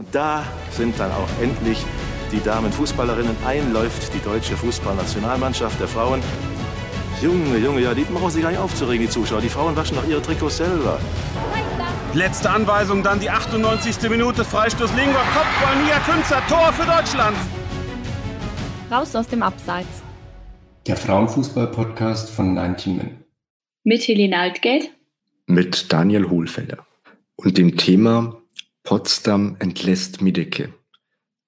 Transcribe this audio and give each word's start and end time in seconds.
Und 0.00 0.14
da 0.14 0.46
sind 0.70 0.98
dann 0.98 1.12
auch 1.12 1.28
endlich 1.42 1.84
die 2.32 2.40
Damenfußballerinnen 2.42 3.36
einläuft, 3.46 4.14
die 4.14 4.20
deutsche 4.20 4.56
Fußballnationalmannschaft 4.56 5.78
der 5.78 5.88
Frauen. 5.88 6.22
Junge, 7.20 7.58
Junge, 7.58 7.82
ja, 7.82 7.92
die 7.92 8.04
brauchen 8.04 8.30
sich 8.30 8.40
gar 8.40 8.48
nicht 8.48 8.60
aufzuregen, 8.60 9.04
die 9.04 9.12
Zuschauer. 9.12 9.42
Die 9.42 9.50
Frauen 9.50 9.76
waschen 9.76 9.98
doch 9.98 10.08
ihre 10.08 10.22
Trikots 10.22 10.56
selber. 10.56 10.98
Letzte 12.14 12.48
Anweisung, 12.48 13.02
dann 13.02 13.20
die 13.20 13.28
98. 13.28 14.08
Minute, 14.08 14.42
Freistoß 14.42 14.90
Lingor, 14.96 15.22
Kopfball, 15.34 15.76
Mia 15.84 15.98
Künzer, 15.98 16.40
Tor 16.48 16.72
für 16.72 16.86
Deutschland. 16.86 17.36
Raus 18.90 19.14
aus 19.14 19.28
dem 19.28 19.42
Abseits. 19.42 20.02
Der 20.86 20.96
Frauenfußball-Podcast 20.96 22.30
von 22.30 22.54
19 22.54 22.96
Min. 22.96 23.10
Mit 23.84 24.08
Helene 24.08 24.38
Altgeld. 24.38 24.92
Mit 25.44 25.92
Daniel 25.92 26.30
Hohlfelder. 26.30 26.86
Und 27.36 27.58
dem 27.58 27.76
Thema 27.76 28.39
Potsdam 28.82 29.56
entlässt 29.58 30.22
Miedecke, 30.22 30.72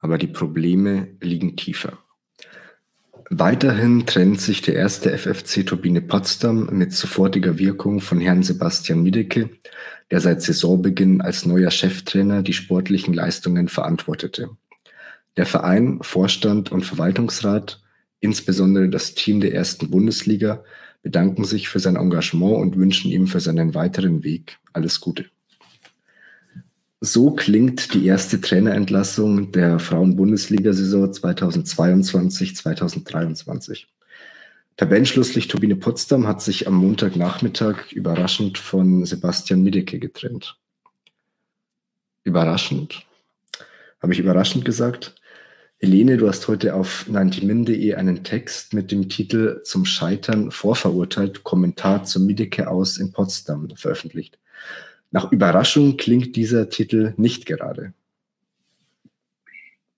aber 0.00 0.18
die 0.18 0.26
Probleme 0.26 1.16
liegen 1.20 1.56
tiefer. 1.56 1.98
Weiterhin 3.30 4.04
trennt 4.04 4.40
sich 4.40 4.60
der 4.60 4.74
erste 4.74 5.16
FFC 5.16 5.64
Turbine 5.64 6.02
Potsdam 6.02 6.68
mit 6.70 6.92
sofortiger 6.92 7.58
Wirkung 7.58 8.00
von 8.00 8.20
Herrn 8.20 8.42
Sebastian 8.42 9.02
Miedecke, 9.02 9.48
der 10.10 10.20
seit 10.20 10.42
Saisonbeginn 10.42 11.22
als 11.22 11.46
neuer 11.46 11.70
Cheftrainer 11.70 12.42
die 12.42 12.52
sportlichen 12.52 13.14
Leistungen 13.14 13.68
verantwortete. 13.68 14.50
Der 15.38 15.46
Verein, 15.46 16.00
Vorstand 16.02 16.70
und 16.70 16.84
Verwaltungsrat, 16.84 17.82
insbesondere 18.20 18.90
das 18.90 19.14
Team 19.14 19.40
der 19.40 19.54
ersten 19.54 19.90
Bundesliga, 19.90 20.62
bedanken 21.02 21.44
sich 21.44 21.70
für 21.70 21.80
sein 21.80 21.96
Engagement 21.96 22.58
und 22.58 22.76
wünschen 22.76 23.10
ihm 23.10 23.26
für 23.26 23.40
seinen 23.40 23.74
weiteren 23.74 24.22
Weg 24.22 24.58
alles 24.74 25.00
Gute. 25.00 25.24
So 27.04 27.32
klingt 27.32 27.94
die 27.94 28.06
erste 28.06 28.40
Trainerentlassung 28.40 29.50
der 29.50 29.80
Frauen-Bundesliga-Saison 29.80 31.10
2022-2023. 31.10 33.86
Tabellenschlusslicht 34.76 35.50
Turbine 35.50 35.74
Potsdam 35.74 36.28
hat 36.28 36.42
sich 36.42 36.68
am 36.68 36.74
Montagnachmittag 36.74 37.90
überraschend 37.90 38.56
von 38.56 39.04
Sebastian 39.04 39.64
Miedecke 39.64 39.98
getrennt. 39.98 40.56
Überraschend? 42.22 43.04
Habe 44.00 44.12
ich 44.12 44.20
überraschend 44.20 44.64
gesagt? 44.64 45.16
Helene, 45.78 46.18
du 46.18 46.28
hast 46.28 46.46
heute 46.46 46.76
auf 46.76 47.06
90min.de 47.10 47.94
einen 47.94 48.22
Text 48.22 48.74
mit 48.74 48.92
dem 48.92 49.08
Titel 49.08 49.60
Zum 49.64 49.86
Scheitern 49.86 50.52
vorverurteilt, 50.52 51.42
Kommentar 51.42 52.04
zum 52.04 52.26
Miedecke 52.26 52.70
aus 52.70 52.98
in 52.98 53.10
Potsdam 53.10 53.70
veröffentlicht. 53.74 54.38
Nach 55.12 55.30
Überraschung 55.30 55.98
klingt 55.98 56.36
dieser 56.36 56.70
Titel 56.70 57.12
nicht 57.18 57.44
gerade. 57.46 57.92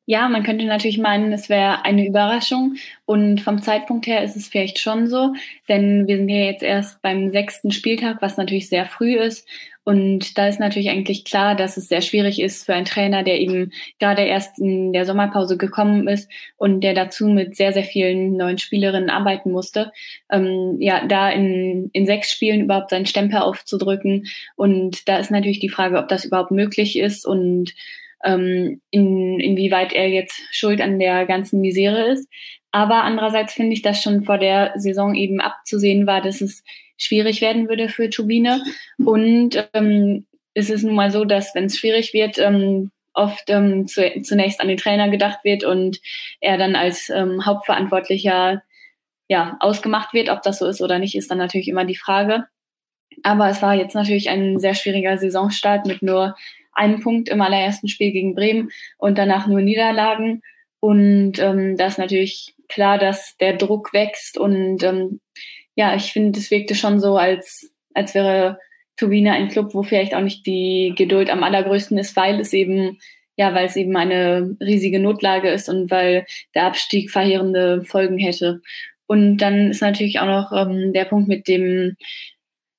Ja, 0.06 0.28
man 0.28 0.42
könnte 0.42 0.66
natürlich 0.66 0.98
meinen, 0.98 1.32
es 1.32 1.48
wäre 1.48 1.84
eine 1.84 2.06
Überraschung. 2.06 2.76
Und 3.06 3.40
vom 3.40 3.62
Zeitpunkt 3.62 4.06
her 4.06 4.22
ist 4.22 4.36
es 4.36 4.48
vielleicht 4.48 4.78
schon 4.78 5.06
so, 5.06 5.32
denn 5.68 6.06
wir 6.06 6.18
sind 6.18 6.28
ja 6.28 6.44
jetzt 6.44 6.62
erst 6.62 7.00
beim 7.00 7.30
sechsten 7.30 7.70
Spieltag, 7.70 8.20
was 8.20 8.36
natürlich 8.36 8.68
sehr 8.68 8.84
früh 8.84 9.16
ist. 9.16 9.48
Und 9.84 10.38
da 10.38 10.48
ist 10.48 10.60
natürlich 10.60 10.88
eigentlich 10.88 11.24
klar, 11.24 11.54
dass 11.54 11.76
es 11.76 11.88
sehr 11.88 12.00
schwierig 12.00 12.40
ist 12.40 12.64
für 12.64 12.74
einen 12.74 12.86
Trainer, 12.86 13.22
der 13.22 13.38
eben 13.40 13.70
gerade 13.98 14.22
erst 14.22 14.58
in 14.58 14.94
der 14.94 15.04
Sommerpause 15.04 15.58
gekommen 15.58 16.08
ist 16.08 16.30
und 16.56 16.80
der 16.80 16.94
dazu 16.94 17.26
mit 17.26 17.54
sehr, 17.54 17.72
sehr 17.74 17.84
vielen 17.84 18.36
neuen 18.36 18.56
Spielerinnen 18.56 19.10
arbeiten 19.10 19.52
musste, 19.52 19.92
ähm, 20.30 20.76
ja, 20.80 21.06
da 21.06 21.28
in, 21.30 21.90
in 21.92 22.06
sechs 22.06 22.30
Spielen 22.32 22.62
überhaupt 22.62 22.90
seinen 22.90 23.06
Stempel 23.06 23.40
aufzudrücken. 23.40 24.26
Und 24.56 25.06
da 25.06 25.18
ist 25.18 25.30
natürlich 25.30 25.60
die 25.60 25.68
Frage, 25.68 25.98
ob 25.98 26.08
das 26.08 26.24
überhaupt 26.24 26.50
möglich 26.50 26.98
ist 26.98 27.26
und 27.26 27.74
ähm, 28.24 28.80
in, 28.90 29.38
inwieweit 29.40 29.92
er 29.92 30.08
jetzt 30.08 30.40
schuld 30.50 30.80
an 30.80 30.98
der 30.98 31.26
ganzen 31.26 31.60
Misere 31.60 32.10
ist. 32.10 32.28
Aber 32.72 33.04
andererseits 33.04 33.54
finde 33.54 33.74
ich, 33.74 33.82
dass 33.82 34.02
schon 34.02 34.24
vor 34.24 34.38
der 34.38 34.72
Saison 34.76 35.14
eben 35.14 35.40
abzusehen 35.40 36.06
war, 36.06 36.20
dass 36.20 36.40
es 36.40 36.64
schwierig 36.96 37.40
werden 37.40 37.68
würde 37.68 37.88
für 37.88 38.10
Turbine. 38.10 38.62
Und 38.98 39.68
ähm, 39.74 40.26
es 40.54 40.70
ist 40.70 40.82
nun 40.82 40.94
mal 40.94 41.10
so, 41.10 41.24
dass 41.24 41.54
wenn 41.54 41.66
es 41.66 41.78
schwierig 41.78 42.12
wird, 42.14 42.38
ähm, 42.38 42.90
oft 43.12 43.48
ähm, 43.48 43.86
zu, 43.86 44.20
zunächst 44.22 44.60
an 44.60 44.68
den 44.68 44.76
Trainer 44.76 45.08
gedacht 45.08 45.38
wird 45.44 45.64
und 45.64 46.00
er 46.40 46.58
dann 46.58 46.74
als 46.74 47.10
ähm, 47.10 47.46
Hauptverantwortlicher 47.46 48.62
ja, 49.28 49.56
ausgemacht 49.60 50.12
wird. 50.12 50.28
Ob 50.28 50.42
das 50.42 50.58
so 50.58 50.66
ist 50.66 50.82
oder 50.82 50.98
nicht, 50.98 51.14
ist 51.14 51.30
dann 51.30 51.38
natürlich 51.38 51.68
immer 51.68 51.84
die 51.84 51.96
Frage. 51.96 52.46
Aber 53.22 53.48
es 53.48 53.62
war 53.62 53.74
jetzt 53.74 53.94
natürlich 53.94 54.28
ein 54.28 54.58
sehr 54.58 54.74
schwieriger 54.74 55.16
Saisonstart 55.16 55.86
mit 55.86 56.02
nur 56.02 56.34
einen 56.74 57.00
Punkt 57.00 57.28
im 57.28 57.40
allerersten 57.40 57.88
Spiel 57.88 58.12
gegen 58.12 58.34
Bremen 58.34 58.70
und 58.98 59.18
danach 59.18 59.46
nur 59.46 59.60
Niederlagen. 59.60 60.42
Und 60.80 61.38
ähm, 61.38 61.76
da 61.76 61.86
ist 61.86 61.98
natürlich 61.98 62.54
klar, 62.68 62.98
dass 62.98 63.36
der 63.38 63.54
Druck 63.56 63.92
wächst. 63.92 64.38
Und 64.38 64.82
ähm, 64.82 65.20
ja, 65.76 65.94
ich 65.94 66.12
finde, 66.12 66.38
es 66.38 66.50
wirkte 66.50 66.74
schon 66.74 67.00
so, 67.00 67.16
als, 67.16 67.70
als 67.94 68.14
wäre 68.14 68.58
Turbine 68.96 69.32
ein 69.32 69.48
Club, 69.48 69.74
wo 69.74 69.82
vielleicht 69.82 70.14
auch 70.14 70.20
nicht 70.20 70.46
die 70.46 70.94
Geduld 70.96 71.30
am 71.30 71.42
allergrößten 71.42 71.98
ist, 71.98 72.16
weil 72.16 72.40
es 72.40 72.52
eben 72.52 72.98
ja, 73.36 73.54
weil 73.54 73.66
es 73.66 73.76
eben 73.76 73.96
eine 73.96 74.56
riesige 74.60 75.00
Notlage 75.00 75.50
ist 75.50 75.68
und 75.68 75.90
weil 75.90 76.26
der 76.54 76.66
Abstieg 76.66 77.10
verheerende 77.10 77.82
Folgen 77.84 78.18
hätte. 78.18 78.60
Und 79.06 79.38
dann 79.38 79.70
ist 79.70 79.82
natürlich 79.82 80.20
auch 80.20 80.26
noch 80.26 80.52
ähm, 80.52 80.92
der 80.92 81.04
Punkt 81.04 81.28
mit 81.28 81.48
dem 81.48 81.96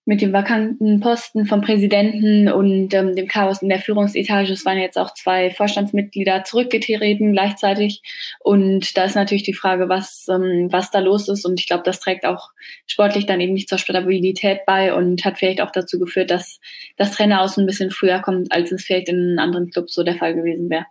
mit 0.05 0.21
dem 0.21 0.31
vakanten 0.33 0.99
Posten 0.99 1.47
vom 1.47 1.61
Präsidenten 1.61 2.47
und 2.47 2.93
ähm, 2.93 3.15
dem 3.15 3.27
Chaos 3.27 3.63
in 3.63 3.69
der 3.69 3.79
Führungsetage. 3.79 4.53
Es 4.53 4.63
waren 4.63 4.77
jetzt 4.77 4.99
auch 4.99 5.13
zwei 5.15 5.49
Vorstandsmitglieder 5.49 6.43
zurückgetreten 6.43 7.33
gleichzeitig. 7.33 8.03
Und 8.39 8.95
da 8.95 9.05
ist 9.05 9.15
natürlich 9.15 9.43
die 9.43 9.55
Frage, 9.55 9.89
was, 9.89 10.27
ähm, 10.29 10.67
was 10.71 10.91
da 10.91 10.99
los 10.99 11.27
ist. 11.27 11.43
Und 11.43 11.59
ich 11.59 11.65
glaube, 11.65 11.83
das 11.83 11.99
trägt 11.99 12.25
auch 12.25 12.51
sportlich 12.85 13.25
dann 13.25 13.41
eben 13.41 13.53
nicht 13.53 13.67
zur 13.67 13.79
Stabilität 13.79 14.59
bei 14.67 14.93
und 14.93 15.25
hat 15.25 15.39
vielleicht 15.39 15.61
auch 15.61 15.71
dazu 15.71 15.97
geführt, 15.97 16.29
dass 16.29 16.59
das 16.97 17.11
Trainer 17.11 17.41
aus 17.41 17.57
ein 17.57 17.65
bisschen 17.65 17.89
früher 17.89 18.19
kommt, 18.19 18.51
als 18.51 18.71
es 18.71 18.83
vielleicht 18.83 19.09
in 19.09 19.39
anderen 19.39 19.71
Clubs 19.71 19.95
so 19.95 20.03
der 20.03 20.15
Fall 20.15 20.35
gewesen 20.35 20.69
wäre. 20.69 20.85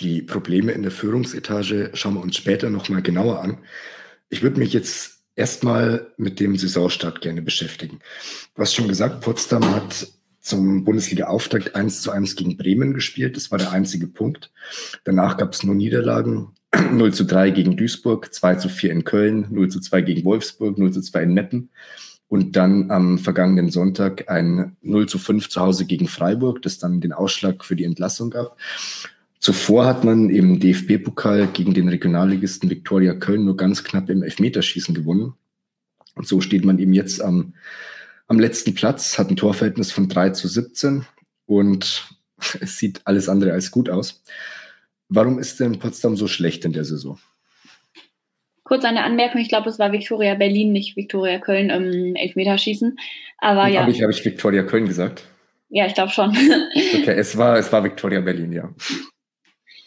Die 0.00 0.22
Probleme 0.22 0.70
in 0.72 0.82
der 0.82 0.92
Führungsetage 0.92 1.90
schauen 1.94 2.14
wir 2.14 2.22
uns 2.22 2.36
später 2.36 2.70
nochmal 2.70 3.02
genauer 3.02 3.40
an. 3.40 3.58
Ich 4.30 4.42
würde 4.42 4.58
mich 4.58 4.72
jetzt 4.72 5.21
erstmal 5.36 6.12
mit 6.16 6.40
dem 6.40 6.56
Saisonstart 6.56 7.20
gerne 7.20 7.42
beschäftigen. 7.42 8.00
Du 8.54 8.62
hast 8.62 8.74
schon 8.74 8.88
gesagt, 8.88 9.20
Potsdam 9.20 9.64
hat 9.74 10.08
zum 10.40 10.84
Bundesliga-Auftakt 10.84 11.74
1 11.76 12.02
zu 12.02 12.10
1 12.10 12.36
gegen 12.36 12.56
Bremen 12.56 12.94
gespielt. 12.94 13.36
Das 13.36 13.50
war 13.50 13.58
der 13.58 13.70
einzige 13.70 14.08
Punkt. 14.08 14.50
Danach 15.04 15.36
gab 15.36 15.52
es 15.52 15.62
nur 15.62 15.74
Niederlagen. 15.74 16.52
0 16.90 17.14
zu 17.14 17.24
3 17.24 17.50
gegen 17.50 17.76
Duisburg, 17.76 18.32
2 18.32 18.56
zu 18.56 18.68
4 18.68 18.90
in 18.90 19.04
Köln, 19.04 19.46
0 19.50 19.68
zu 19.68 19.80
2 19.80 20.02
gegen 20.02 20.24
Wolfsburg, 20.24 20.78
0 20.78 20.92
zu 20.92 21.00
2 21.00 21.22
in 21.22 21.34
Meppen. 21.34 21.70
Und 22.28 22.56
dann 22.56 22.90
am 22.90 23.18
vergangenen 23.18 23.70
Sonntag 23.70 24.30
ein 24.30 24.76
0 24.80 25.06
zu 25.06 25.18
5 25.18 25.48
zu 25.50 25.60
Hause 25.60 25.84
gegen 25.84 26.08
Freiburg, 26.08 26.62
das 26.62 26.78
dann 26.78 27.00
den 27.00 27.12
Ausschlag 27.12 27.64
für 27.64 27.76
die 27.76 27.84
Entlassung 27.84 28.30
gab. 28.30 28.56
Zuvor 29.42 29.86
hat 29.86 30.04
man 30.04 30.30
im 30.30 30.60
DFB-Pokal 30.60 31.48
gegen 31.48 31.74
den 31.74 31.88
Regionalligisten 31.88 32.70
Viktoria 32.70 33.12
Köln 33.14 33.44
nur 33.44 33.56
ganz 33.56 33.82
knapp 33.82 34.08
im 34.08 34.22
Elfmeterschießen 34.22 34.94
gewonnen. 34.94 35.34
Und 36.14 36.28
so 36.28 36.40
steht 36.40 36.64
man 36.64 36.78
eben 36.78 36.92
jetzt 36.92 37.20
am, 37.20 37.54
am 38.28 38.38
letzten 38.38 38.72
Platz, 38.76 39.18
hat 39.18 39.30
ein 39.30 39.36
Torverhältnis 39.36 39.90
von 39.90 40.08
3 40.08 40.30
zu 40.30 40.46
17 40.46 41.06
und 41.46 42.08
es 42.60 42.78
sieht 42.78 43.00
alles 43.04 43.28
andere 43.28 43.52
als 43.52 43.72
gut 43.72 43.90
aus. 43.90 44.22
Warum 45.08 45.40
ist 45.40 45.58
denn 45.58 45.80
Potsdam 45.80 46.16
so 46.16 46.28
schlecht 46.28 46.64
in 46.64 46.72
der 46.72 46.84
Saison? 46.84 47.18
Kurz 48.62 48.84
eine 48.84 49.02
Anmerkung, 49.02 49.40
ich 49.40 49.48
glaube, 49.48 49.68
es 49.70 49.78
war 49.80 49.90
Viktoria 49.90 50.36
Berlin, 50.36 50.70
nicht 50.70 50.94
Viktoria 50.94 51.40
Köln 51.40 51.68
im 51.68 52.14
Elfmeterschießen. 52.14 52.96
Aber 53.38 53.66
ja. 53.66 53.80
Habe 53.80 53.90
ich, 53.90 54.04
hab 54.04 54.10
ich 54.10 54.24
Viktoria 54.24 54.62
Köln 54.62 54.86
gesagt? 54.86 55.24
Ja, 55.68 55.86
ich 55.86 55.94
glaube 55.94 56.12
schon. 56.12 56.30
okay, 56.94 57.16
es 57.16 57.36
war, 57.36 57.58
es 57.58 57.72
war 57.72 57.82
Viktoria 57.82 58.20
Berlin, 58.20 58.52
ja. 58.52 58.72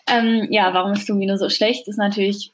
Ähm, 0.07 0.47
ja, 0.51 0.73
warum 0.73 0.93
ist 0.93 1.05
Turbine 1.07 1.37
so 1.37 1.49
schlecht, 1.49 1.87
ist 1.87 1.97
natürlich 1.97 2.53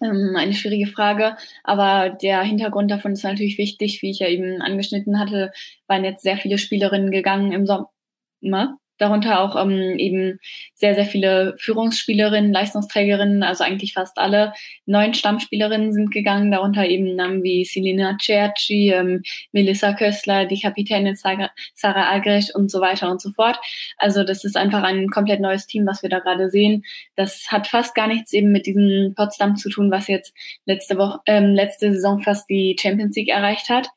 ähm, 0.00 0.34
eine 0.36 0.54
schwierige 0.54 0.86
Frage. 0.86 1.36
Aber 1.64 2.10
der 2.10 2.42
Hintergrund 2.42 2.90
davon 2.90 3.12
ist 3.12 3.24
natürlich 3.24 3.58
wichtig. 3.58 4.02
Wie 4.02 4.10
ich 4.10 4.20
ja 4.20 4.28
eben 4.28 4.62
angeschnitten 4.62 5.18
hatte, 5.18 5.52
waren 5.86 6.04
jetzt 6.04 6.22
sehr 6.22 6.36
viele 6.36 6.58
Spielerinnen 6.58 7.10
gegangen 7.10 7.52
im 7.52 7.66
Sommer 7.66 8.78
darunter 8.98 9.40
auch 9.40 9.60
ähm, 9.60 9.98
eben 9.98 10.40
sehr, 10.74 10.94
sehr 10.94 11.06
viele 11.06 11.54
Führungsspielerinnen, 11.58 12.52
Leistungsträgerinnen, 12.52 13.42
also 13.42 13.64
eigentlich 13.64 13.92
fast 13.92 14.18
alle. 14.18 14.52
Neun 14.86 15.14
Stammspielerinnen 15.14 15.92
sind 15.92 16.10
gegangen, 16.10 16.50
darunter 16.50 16.86
eben 16.86 17.14
Namen 17.14 17.42
wie 17.42 17.64
Selina 17.64 18.16
Cerci, 18.20 18.92
ähm, 18.92 19.22
Melissa 19.52 19.92
Köstler, 19.92 20.46
die 20.46 20.60
Kapitänin 20.60 21.16
Sarah, 21.16 21.50
Sarah 21.74 22.16
und 22.54 22.70
so 22.70 22.80
weiter 22.80 23.10
und 23.10 23.20
so 23.20 23.30
fort. 23.30 23.58
Also 23.98 24.24
das 24.24 24.44
ist 24.44 24.56
einfach 24.56 24.82
ein 24.82 25.08
komplett 25.08 25.40
neues 25.40 25.66
Team, 25.66 25.86
was 25.86 26.02
wir 26.02 26.10
da 26.10 26.18
gerade 26.18 26.50
sehen. 26.50 26.84
Das 27.14 27.46
hat 27.48 27.66
fast 27.66 27.94
gar 27.94 28.08
nichts 28.08 28.32
eben 28.32 28.52
mit 28.52 28.66
diesem 28.66 29.14
Potsdam 29.14 29.56
zu 29.56 29.70
tun, 29.70 29.90
was 29.90 30.08
jetzt 30.08 30.34
letzte 30.64 30.96
Woche, 30.98 31.20
ähm, 31.26 31.54
letzte 31.54 31.92
Saison 31.92 32.20
fast 32.20 32.48
die 32.48 32.76
Champions 32.78 33.16
League 33.16 33.28
erreicht 33.28 33.68
hat. 33.68 33.88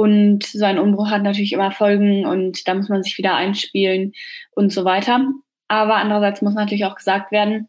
Und 0.00 0.44
so 0.44 0.64
ein 0.64 0.78
Umbruch 0.78 1.10
hat 1.10 1.24
natürlich 1.24 1.52
immer 1.52 1.72
Folgen 1.72 2.24
und 2.24 2.68
da 2.68 2.74
muss 2.74 2.88
man 2.88 3.02
sich 3.02 3.18
wieder 3.18 3.34
einspielen 3.34 4.12
und 4.52 4.72
so 4.72 4.84
weiter. 4.84 5.26
Aber 5.66 5.96
andererseits 5.96 6.40
muss 6.40 6.54
natürlich 6.54 6.84
auch 6.84 6.94
gesagt 6.94 7.32
werden, 7.32 7.68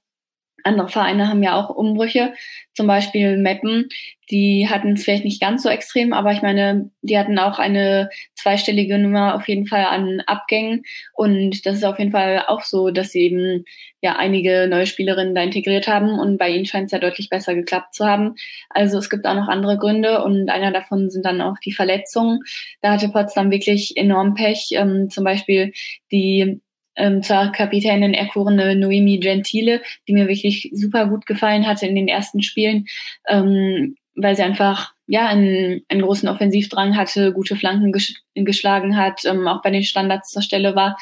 andere 0.64 0.90
Vereine 0.90 1.28
haben 1.28 1.44
ja 1.44 1.56
auch 1.56 1.70
Umbrüche, 1.70 2.34
zum 2.74 2.88
Beispiel 2.88 3.38
Meppen. 3.38 3.90
Die 4.30 4.68
hatten 4.70 4.94
es 4.94 5.04
vielleicht 5.04 5.26
nicht 5.26 5.42
ganz 5.42 5.64
so 5.64 5.70
extrem, 5.70 6.14
aber 6.14 6.32
ich 6.32 6.42
meine, 6.42 6.92
die 7.02 7.18
hatten 7.18 7.38
auch 7.40 7.60
eine 7.60 8.10
zweistellige 8.36 8.98
Nummer 8.98 9.36
auf 9.36 9.48
jeden 9.48 9.66
Fall 9.66 9.86
an 9.86 10.22
Abgängen. 10.28 10.84
Und 11.14 11.66
das 11.66 11.78
ist 11.78 11.84
auf 11.84 12.00
jeden 12.00 12.12
Fall 12.12 12.46
auch 12.48 12.62
so, 12.62 12.90
dass 12.92 13.12
sie 13.12 13.22
eben 13.22 13.66
ja 14.02 14.16
einige 14.18 14.68
neue 14.70 14.86
Spielerinnen 14.86 15.36
da 15.36 15.42
integriert 15.42 15.88
haben 15.88 16.20
und 16.20 16.38
bei 16.38 16.50
ihnen 16.50 16.66
scheint 16.66 16.86
es 16.86 16.92
ja 16.92 17.00
deutlich 17.00 17.30
besser 17.30 17.56
geklappt 17.56 17.96
zu 17.96 18.06
haben. 18.06 18.36
Also 18.70 18.98
es 18.98 19.10
gibt 19.10 19.26
auch 19.26 19.36
noch 19.36 19.48
andere 19.48 19.78
Gründe 19.78 20.24
und 20.24 20.50
einer 20.50 20.72
davon 20.72 21.10
sind 21.10 21.26
dann 21.26 21.42
auch 21.42 21.58
die 21.64 21.74
Verletzungen. 21.74 22.40
Da 22.82 22.92
hatte 22.94 23.10
Potsdam 23.10 23.52
wirklich 23.52 23.98
enorm 23.98 24.36
Pech. 24.36 24.70
Ähm, 24.72 25.10
zum 25.10 25.24
Beispiel 25.24 25.74
die 26.12 26.62
ähm, 27.00 27.24
zur 27.24 27.52
Kapitänin 27.52 28.14
erkorene 28.14 28.76
Noemi 28.76 29.18
Gentile, 29.18 29.82
die 30.08 30.14
mir 30.14 30.28
wirklich 30.28 30.70
super 30.74 31.08
gut 31.08 31.26
gefallen 31.26 31.66
hatte 31.66 31.88
in 31.88 31.96
den 31.96 32.08
ersten 32.08 32.44
Spielen, 32.44 32.86
ähm, 33.28 33.96
weil 34.16 34.36
sie 34.36 34.44
einfach 34.44 34.94
ja 35.08 35.28
einen, 35.28 35.82
einen 35.88 36.02
großen 36.02 36.30
Offensivdrang 36.30 36.96
hatte, 36.96 37.34
gute 37.34 37.56
Flanken 37.56 37.92
ges 37.92 38.14
geschlagen 38.36 38.96
hat, 38.96 39.26
ähm, 39.26 39.48
auch 39.48 39.62
bei 39.62 39.72
den 39.72 39.84
Standards 39.84 40.30
zur 40.30 40.42
Stelle 40.42 40.76
war. 40.76 40.98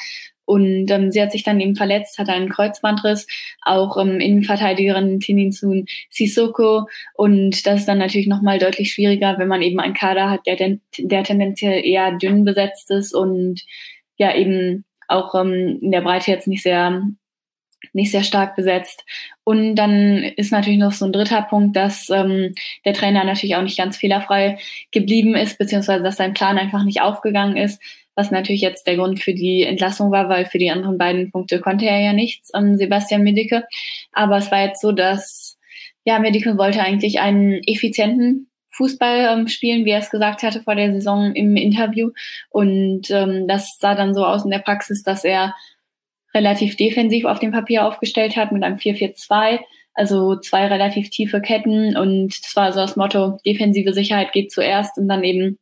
Und 0.48 0.90
ähm, 0.90 1.12
sie 1.12 1.20
hat 1.20 1.30
sich 1.30 1.42
dann 1.42 1.60
eben 1.60 1.76
verletzt, 1.76 2.18
hatte 2.18 2.32
einen 2.32 2.48
Kreuzbandriss, 2.48 3.26
auch 3.60 3.98
ähm, 3.98 4.18
Innenverteidigerin 4.18 5.20
Tininsun 5.20 5.84
Sissoko. 6.08 6.88
Und 7.12 7.66
das 7.66 7.80
ist 7.80 7.86
dann 7.86 7.98
natürlich 7.98 8.28
nochmal 8.28 8.58
deutlich 8.58 8.92
schwieriger, 8.92 9.36
wenn 9.38 9.48
man 9.48 9.60
eben 9.60 9.78
einen 9.78 9.92
Kader 9.92 10.30
hat, 10.30 10.46
der, 10.46 10.78
der 10.96 11.22
tendenziell 11.24 11.84
eher 11.84 12.16
dünn 12.16 12.46
besetzt 12.46 12.90
ist 12.90 13.14
und 13.14 13.60
ja 14.16 14.34
eben 14.34 14.86
auch 15.08 15.34
ähm, 15.34 15.78
in 15.80 15.90
der 15.90 16.02
Breite 16.02 16.30
jetzt 16.30 16.46
nicht 16.46 16.62
sehr 16.62 17.02
nicht 17.92 18.10
sehr 18.10 18.24
stark 18.24 18.56
besetzt. 18.56 19.04
Und 19.44 19.76
dann 19.76 20.22
ist 20.36 20.52
natürlich 20.52 20.78
noch 20.78 20.92
so 20.92 21.04
ein 21.04 21.12
dritter 21.12 21.42
Punkt, 21.42 21.76
dass 21.76 22.10
ähm, 22.10 22.54
der 22.84 22.92
Trainer 22.92 23.24
natürlich 23.24 23.56
auch 23.56 23.62
nicht 23.62 23.78
ganz 23.78 23.96
fehlerfrei 23.96 24.58
geblieben 24.90 25.34
ist, 25.34 25.58
beziehungsweise 25.58 26.02
dass 26.02 26.16
sein 26.16 26.34
Plan 26.34 26.58
einfach 26.58 26.84
nicht 26.84 27.00
aufgegangen 27.00 27.56
ist, 27.56 27.80
was 28.14 28.30
natürlich 28.30 28.62
jetzt 28.62 28.86
der 28.86 28.96
Grund 28.96 29.20
für 29.20 29.32
die 29.32 29.62
Entlassung 29.62 30.10
war, 30.10 30.28
weil 30.28 30.44
für 30.44 30.58
die 30.58 30.70
anderen 30.70 30.98
beiden 30.98 31.30
Punkte 31.30 31.60
konnte 31.60 31.86
er 31.86 32.00
ja 32.00 32.12
nichts, 32.12 32.50
ähm, 32.54 32.76
Sebastian 32.76 33.22
Medicke. 33.22 33.64
Aber 34.12 34.38
es 34.38 34.50
war 34.50 34.62
jetzt 34.62 34.80
so, 34.80 34.92
dass 34.92 35.56
ja, 36.04 36.18
Medicke 36.18 36.58
wollte 36.58 36.82
eigentlich 36.82 37.20
einen 37.20 37.60
effizienten 37.66 38.47
Fußball 38.78 39.38
ähm, 39.38 39.48
spielen, 39.48 39.84
wie 39.84 39.90
er 39.90 39.98
es 39.98 40.10
gesagt 40.10 40.42
hatte 40.42 40.62
vor 40.62 40.74
der 40.74 40.92
Saison 40.92 41.34
im 41.34 41.56
Interview. 41.56 42.10
Und 42.48 43.10
ähm, 43.10 43.46
das 43.46 43.76
sah 43.78 43.94
dann 43.94 44.14
so 44.14 44.24
aus 44.24 44.44
in 44.44 44.50
der 44.50 44.60
Praxis, 44.60 45.02
dass 45.02 45.24
er 45.24 45.54
relativ 46.34 46.76
defensiv 46.76 47.24
auf 47.24 47.40
dem 47.40 47.52
Papier 47.52 47.86
aufgestellt 47.86 48.36
hat 48.36 48.52
mit 48.52 48.62
einem 48.62 48.76
4-4-2, 48.76 49.60
also 49.94 50.36
zwei 50.36 50.66
relativ 50.66 51.10
tiefe 51.10 51.40
Ketten. 51.40 51.96
Und 51.96 52.28
das 52.42 52.56
war 52.56 52.72
so 52.72 52.80
das 52.80 52.96
Motto, 52.96 53.38
defensive 53.44 53.92
Sicherheit 53.92 54.32
geht 54.32 54.52
zuerst 54.52 54.96
und 54.96 55.08
dann 55.08 55.24
eben 55.24 55.58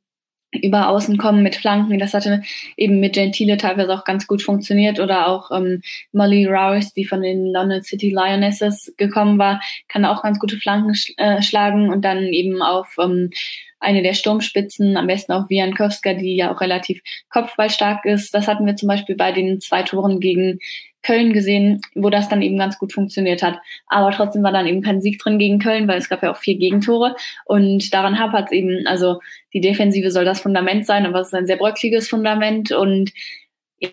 über 0.53 0.89
Außen 0.89 1.19
kommen 1.19 1.43
mit 1.43 1.57
Flanken. 1.57 1.99
Das 1.99 2.15
hatte 2.15 2.43
eben 2.77 3.01
mit 3.01 3.15
Gentile 3.15 3.57
teilweise 3.57 3.93
auch 3.93 4.05
ganz 4.05 4.27
gut 4.27 4.43
funktioniert. 4.43 5.01
Oder 5.01 5.29
auch 5.29 5.51
ähm, 5.51 5.83
Molly 6.13 6.47
Rouse, 6.47 6.93
die 6.93 7.05
von 7.05 7.23
den 7.23 7.53
London 7.53 7.83
City 7.83 8.11
Lionesses 8.11 8.95
gekommen 8.97 9.39
war, 9.39 9.61
kann 9.89 10.05
auch 10.05 10.23
ganz 10.23 10.39
gute 10.39 10.57
Flanken 10.57 10.95
sch 10.95 11.13
äh, 11.17 11.43
schlagen 11.43 11.91
und 11.91 12.05
dann 12.05 12.25
eben 12.25 12.63
auf 12.63 12.97
ähm, 12.99 13.31
eine 13.79 14.03
der 14.03 14.15
Sturmspitzen, 14.15 14.97
am 14.97 15.07
besten 15.07 15.33
auch 15.33 15.51
Wiankowska, 15.51 16.15
die 16.15 16.37
ja 16.37 16.53
auch 16.53 16.61
relativ 16.61 17.03
kopfballstark 17.29 18.05
ist. 18.07 18.35
Das 18.35 18.49
hatten 18.49 18.67
wir 18.67 18.77
zum 18.77 18.89
Beispiel 18.89 19.17
bei 19.17 19.33
den 19.33 19.61
zwei 19.61 19.83
Toren 19.83 20.19
gegen 20.19 20.59
Köln 21.07 21.33
gesehen, 21.33 21.81
wo 21.95 22.11
das 22.11 22.29
dann 22.29 22.43
eben 22.43 22.59
ganz 22.59 22.79
gut 22.79 22.93
funktioniert 22.93 23.43
hat. 23.43 23.59
Aber 23.87 24.11
trotzdem 24.11 24.43
war 24.43 24.53
dann 24.53 24.67
eben 24.67 24.83
kein 24.83 25.01
Sieg 25.01 25.19
drin 25.21 25.39
gegen 25.39 25.59
Köln, 25.61 25.87
weil 25.87 25.99
es 25.99 26.09
gab 26.09 26.23
ja 26.23 26.33
auch 26.33 26.37
vier 26.37 26.57
Gegentore. 26.57 27.15
Und 27.45 27.95
daran 27.95 28.19
hapert 28.19 28.47
es 28.47 28.53
eben, 28.53 28.87
also 28.87 29.21
die 29.55 29.61
Defensive 29.61 30.11
soll 30.11 30.25
das 30.25 30.41
Fundament 30.41 30.85
sein, 30.85 31.07
aber 31.07 31.21
es 31.21 31.29
ist 31.29 31.35
ein 31.35 31.47
sehr 31.47 31.57
bröckliges 31.57 32.09
Fundament 32.09 32.73
und 32.73 33.13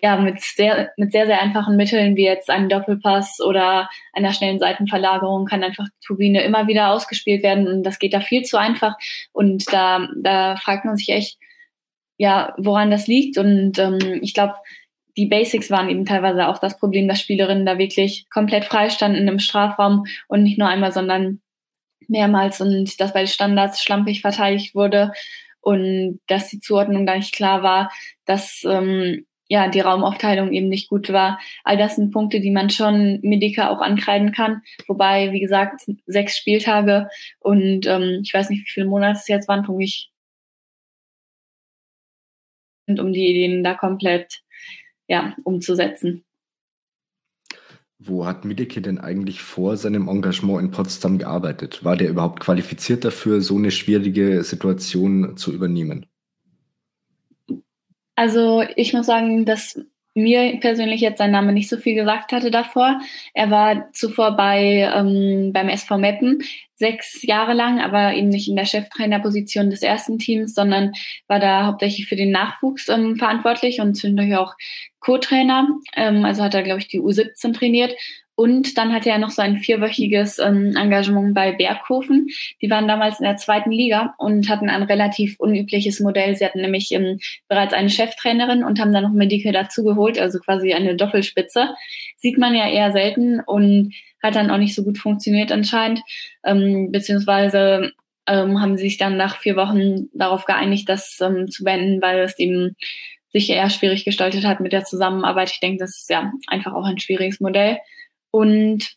ja, 0.02 0.16
mit 0.16 0.40
sehr, 0.40 0.90
mit 0.96 1.12
sehr, 1.12 1.26
sehr 1.26 1.42
einfachen 1.42 1.76
Mitteln, 1.76 2.16
wie 2.16 2.24
jetzt 2.24 2.48
einem 2.48 2.68
Doppelpass 2.68 3.40
oder 3.40 3.88
einer 4.14 4.32
schnellen 4.32 4.58
Seitenverlagerung, 4.58 5.44
kann 5.44 5.62
einfach 5.62 5.86
Turbine 6.04 6.42
immer 6.42 6.66
wieder 6.66 6.90
ausgespielt 6.90 7.42
werden. 7.42 7.68
Und 7.68 7.82
das 7.82 7.98
geht 7.98 8.14
da 8.14 8.20
viel 8.20 8.42
zu 8.44 8.58
einfach. 8.58 8.94
Und 9.32 9.70
da, 9.72 10.08
da 10.22 10.56
fragt 10.56 10.86
man 10.86 10.96
sich 10.96 11.10
echt, 11.10 11.38
ja, 12.16 12.54
woran 12.56 12.90
das 12.90 13.06
liegt. 13.06 13.36
Und 13.36 13.78
ähm, 13.78 14.20
ich 14.22 14.32
glaube, 14.32 14.54
die 15.16 15.26
Basics 15.26 15.70
waren 15.70 15.88
eben 15.88 16.04
teilweise 16.04 16.48
auch 16.48 16.58
das 16.58 16.78
Problem, 16.78 17.08
dass 17.08 17.20
Spielerinnen 17.20 17.66
da 17.66 17.78
wirklich 17.78 18.26
komplett 18.30 18.64
frei 18.64 18.90
standen 18.90 19.28
im 19.28 19.38
Strafraum 19.38 20.04
und 20.28 20.42
nicht 20.42 20.58
nur 20.58 20.68
einmal, 20.68 20.92
sondern 20.92 21.40
mehrmals 22.08 22.60
und 22.60 23.00
dass 23.00 23.12
bei 23.12 23.26
Standards 23.26 23.82
schlampig 23.82 24.20
verteidigt 24.20 24.74
wurde 24.74 25.12
und 25.60 26.20
dass 26.26 26.48
die 26.48 26.60
Zuordnung 26.60 27.06
da 27.06 27.16
nicht 27.16 27.34
klar 27.34 27.62
war, 27.62 27.90
dass 28.26 28.62
ähm, 28.64 29.26
ja 29.48 29.68
die 29.68 29.80
Raumaufteilung 29.80 30.52
eben 30.52 30.68
nicht 30.68 30.88
gut 30.88 31.12
war. 31.12 31.38
All 31.64 31.76
das 31.76 31.96
sind 31.96 32.12
Punkte, 32.12 32.40
die 32.40 32.50
man 32.50 32.70
schon 32.70 33.20
Medica 33.22 33.70
auch 33.70 33.80
ankreiden 33.80 34.32
kann. 34.32 34.62
Wobei, 34.86 35.32
wie 35.32 35.40
gesagt, 35.40 35.82
sechs 36.06 36.36
Spieltage 36.36 37.08
und 37.40 37.86
ähm, 37.86 38.20
ich 38.22 38.34
weiß 38.34 38.50
nicht, 38.50 38.66
wie 38.66 38.70
viele 38.70 38.86
Monate 38.86 39.18
es 39.18 39.28
jetzt 39.28 39.48
waren, 39.48 39.66
um 39.66 39.76
mich 39.76 40.10
um 42.86 43.12
die 43.12 43.28
Ideen 43.28 43.64
da 43.64 43.74
komplett 43.74 44.43
ja, 45.08 45.34
umzusetzen. 45.44 46.24
Wo 47.98 48.26
hat 48.26 48.44
Miedeke 48.44 48.82
denn 48.82 48.98
eigentlich 48.98 49.40
vor 49.40 49.76
seinem 49.76 50.08
Engagement 50.08 50.60
in 50.60 50.70
Potsdam 50.70 51.18
gearbeitet? 51.18 51.84
War 51.84 51.96
der 51.96 52.10
überhaupt 52.10 52.40
qualifiziert 52.40 53.04
dafür, 53.04 53.40
so 53.40 53.56
eine 53.56 53.70
schwierige 53.70 54.44
Situation 54.44 55.36
zu 55.36 55.52
übernehmen? 55.52 56.06
Also 58.16 58.62
ich 58.76 58.92
muss 58.92 59.06
sagen, 59.06 59.44
dass 59.44 59.80
mir 60.14 60.58
persönlich 60.60 61.00
jetzt 61.00 61.18
sein 61.18 61.32
Name 61.32 61.52
nicht 61.52 61.68
so 61.68 61.76
viel 61.76 61.94
gesagt 61.94 62.32
hatte 62.32 62.50
davor. 62.50 63.00
Er 63.34 63.50
war 63.50 63.92
zuvor 63.92 64.36
bei 64.36 64.90
ähm, 64.94 65.52
beim 65.52 65.68
SV 65.68 65.98
Meppen 65.98 66.38
sechs 66.76 67.22
Jahre 67.22 67.52
lang, 67.52 67.80
aber 67.80 68.14
eben 68.14 68.28
nicht 68.28 68.48
in 68.48 68.56
der 68.56 68.64
Cheftrainerposition 68.64 69.70
des 69.70 69.82
ersten 69.82 70.18
Teams, 70.18 70.54
sondern 70.54 70.92
war 71.28 71.40
da 71.40 71.66
hauptsächlich 71.66 72.06
für 72.06 72.16
den 72.16 72.30
Nachwuchs 72.30 72.88
ähm, 72.88 73.16
verantwortlich 73.16 73.80
und 73.80 73.94
zwischendurch 73.94 74.36
auch 74.36 74.54
Co-Trainer. 75.00 75.68
Ähm, 75.96 76.24
also 76.24 76.42
hat 76.42 76.54
er, 76.54 76.62
glaube 76.62 76.80
ich, 76.80 76.88
die 76.88 77.00
U17 77.00 77.52
trainiert 77.52 77.94
und 78.36 78.76
dann 78.76 78.92
hatte 78.92 79.10
er 79.10 79.18
noch 79.18 79.30
so 79.30 79.42
ein 79.42 79.58
vierwöchiges 79.58 80.38
ähm, 80.38 80.74
Engagement 80.76 81.34
bei 81.34 81.52
Berghofen. 81.52 82.28
Die 82.60 82.70
waren 82.70 82.88
damals 82.88 83.20
in 83.20 83.24
der 83.24 83.36
zweiten 83.36 83.70
Liga 83.70 84.14
und 84.18 84.48
hatten 84.48 84.68
ein 84.68 84.82
relativ 84.82 85.38
unübliches 85.38 86.00
Modell. 86.00 86.34
Sie 86.34 86.44
hatten 86.44 86.60
nämlich 86.60 86.90
ähm, 86.92 87.20
bereits 87.48 87.74
eine 87.74 87.90
Cheftrainerin 87.90 88.64
und 88.64 88.80
haben 88.80 88.92
dann 88.92 89.04
noch 89.04 89.12
Medike 89.12 89.52
dazugeholt, 89.52 90.18
also 90.18 90.40
quasi 90.40 90.72
eine 90.72 90.96
Doppelspitze. 90.96 91.74
Sieht 92.16 92.38
man 92.38 92.54
ja 92.54 92.68
eher 92.68 92.90
selten 92.90 93.40
und 93.40 93.94
hat 94.20 94.34
dann 94.34 94.50
auch 94.50 94.58
nicht 94.58 94.74
so 94.74 94.82
gut 94.82 94.98
funktioniert 94.98 95.52
anscheinend. 95.52 96.00
Ähm, 96.44 96.90
beziehungsweise 96.90 97.92
ähm, 98.26 98.60
haben 98.60 98.76
sie 98.76 98.84
sich 98.84 98.96
dann 98.96 99.16
nach 99.16 99.36
vier 99.36 99.54
Wochen 99.54 100.08
darauf 100.12 100.44
geeinigt, 100.44 100.88
das 100.88 101.20
ähm, 101.20 101.48
zu 101.48 101.62
beenden, 101.62 102.02
weil 102.02 102.20
es 102.20 102.38
eben 102.38 102.74
sich 103.32 103.50
eher 103.50 103.68
schwierig 103.70 104.04
gestaltet 104.04 104.44
hat 104.44 104.60
mit 104.60 104.72
der 104.72 104.84
Zusammenarbeit. 104.84 105.50
Ich 105.50 105.60
denke, 105.60 105.78
das 105.78 105.98
ist 105.98 106.10
ja 106.10 106.32
einfach 106.46 106.72
auch 106.72 106.84
ein 106.84 106.98
schwieriges 106.98 107.40
Modell. 107.40 107.78
Und 108.34 108.96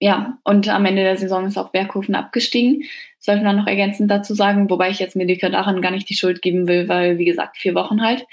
ja, 0.00 0.38
und 0.42 0.66
am 0.68 0.86
Ende 0.86 1.02
der 1.02 1.18
Saison 1.18 1.44
ist 1.44 1.58
auch 1.58 1.72
Berghofen 1.72 2.14
abgestiegen. 2.14 2.84
Sollte 3.18 3.44
man 3.44 3.54
noch 3.56 3.66
ergänzend 3.66 4.10
dazu 4.10 4.32
sagen, 4.32 4.70
wobei 4.70 4.88
ich 4.88 4.98
jetzt 4.98 5.14
Medika 5.14 5.50
daran 5.50 5.82
gar 5.82 5.90
nicht 5.90 6.08
die 6.08 6.14
Schuld 6.14 6.40
geben 6.40 6.66
will, 6.66 6.88
weil, 6.88 7.18
wie 7.18 7.26
gesagt, 7.26 7.58
vier 7.58 7.74
Wochen 7.74 8.00
halt. 8.00 8.24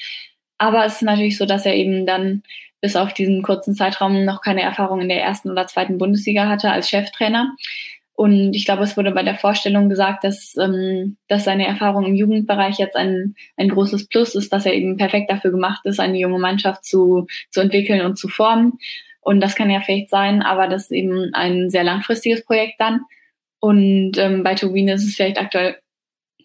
Aber 0.58 0.86
es 0.86 0.94
ist 0.94 1.02
natürlich 1.02 1.38
so, 1.38 1.46
dass 1.46 1.66
er 1.66 1.76
eben 1.76 2.06
dann 2.06 2.44
bis 2.80 2.96
auf 2.96 3.14
diesen 3.14 3.44
kurzen 3.44 3.74
Zeitraum 3.74 4.24
noch 4.24 4.40
keine 4.40 4.62
Erfahrung 4.62 5.02
in 5.02 5.10
der 5.10 5.22
ersten 5.22 5.52
oder 5.52 5.68
zweiten 5.68 5.98
Bundesliga 5.98 6.48
hatte 6.48 6.72
als 6.72 6.88
Cheftrainer. 6.88 7.54
Und 8.14 8.54
ich 8.54 8.64
glaube, 8.64 8.84
es 8.84 8.96
wurde 8.96 9.12
bei 9.12 9.24
der 9.24 9.36
Vorstellung 9.36 9.90
gesagt, 9.90 10.24
dass, 10.24 10.56
ähm, 10.56 11.18
dass 11.28 11.44
seine 11.44 11.68
Erfahrung 11.68 12.06
im 12.06 12.16
Jugendbereich 12.16 12.78
jetzt 12.78 12.96
ein, 12.96 13.36
ein 13.58 13.68
großes 13.68 14.08
Plus 14.08 14.36
ist, 14.36 14.54
dass 14.54 14.66
er 14.66 14.74
eben 14.74 14.96
perfekt 14.96 15.30
dafür 15.30 15.52
gemacht 15.52 15.82
ist, 15.86 16.00
eine 16.00 16.18
junge 16.18 16.40
Mannschaft 16.40 16.86
zu, 16.86 17.28
zu 17.50 17.60
entwickeln 17.60 18.06
und 18.06 18.18
zu 18.18 18.30
formen. 18.30 18.80
Und 19.24 19.42
das 19.42 19.56
kann 19.56 19.70
ja 19.70 19.82
vielleicht 19.82 20.10
sein, 20.10 20.42
aber 20.42 20.68
das 20.68 20.84
ist 20.84 20.92
eben 20.92 21.34
ein 21.34 21.70
sehr 21.70 21.84
langfristiges 21.84 22.44
Projekt 22.46 22.80
dann. 22.80 23.02
Und 23.60 24.18
ähm, 24.18 24.44
bei 24.44 24.56
Turbine 24.56 24.94
ist 24.94 25.06
es 25.06 25.16
vielleicht 25.16 25.40
aktuell 25.40 25.78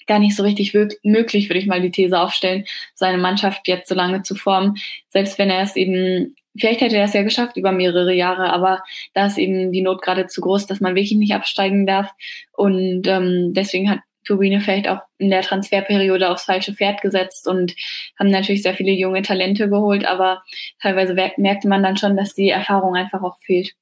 gar 0.09 0.19
nicht 0.19 0.35
so 0.35 0.43
richtig 0.43 0.75
möglich, 1.05 1.49
würde 1.49 1.61
ich 1.61 1.67
mal 1.67 1.81
die 1.81 1.93
These 1.93 2.19
aufstellen, 2.19 2.65
seine 2.95 3.19
Mannschaft 3.19 3.69
jetzt 3.69 3.89
so 3.89 3.95
lange 3.95 4.23
zu 4.23 4.35
formen. 4.35 4.77
Selbst 5.09 5.39
wenn 5.39 5.51
er 5.51 5.63
es 5.63 5.77
eben, 5.77 6.35
vielleicht 6.57 6.81
hätte 6.81 6.97
er 6.97 7.05
es 7.05 7.13
ja 7.13 7.23
geschafft 7.23 7.57
über 7.57 7.71
mehrere 7.71 8.13
Jahre, 8.15 8.53
aber 8.53 8.83
da 9.15 9.27
ist 9.27 9.39
eben 9.39 9.71
die 9.71 9.83
Not 9.83 10.03
gerade 10.03 10.27
zu 10.27 10.41
groß, 10.41 10.67
dass 10.67 10.81
man 10.81 10.95
wirklich 10.97 11.17
nicht 11.19 11.35
absteigen 11.35 11.87
darf. 11.87 12.11
Und 12.53 13.07
ähm, 13.07 13.53
deswegen 13.53 13.91
hat 13.91 14.01
Turbine 14.29 14.61
vielleicht 14.61 14.89
auch 14.89 15.01
in 15.17 15.31
der 15.31 15.43
Transferperiode 15.43 16.29
aufs 16.29 16.45
falsche 16.45 16.75
Pferd 16.75 17.01
gesetzt 17.01 17.49
und 17.49 17.75
haben 18.19 18.31
natürlich 18.31 18.63
sehr 18.63 18.75
viele 18.75 18.93
junge 18.93 19.23
Talente 19.23 19.69
geholt, 19.69 20.07
aber 20.07 20.43
teilweise 20.81 21.15
merkte 21.15 21.69
man 21.69 21.83
dann 21.83 21.97
schon, 21.97 22.17
dass 22.17 22.35
die 22.35 22.51
Erfahrung 22.51 22.95
einfach 22.95 23.23
auch 23.23 23.39
fehlt. 23.41 23.75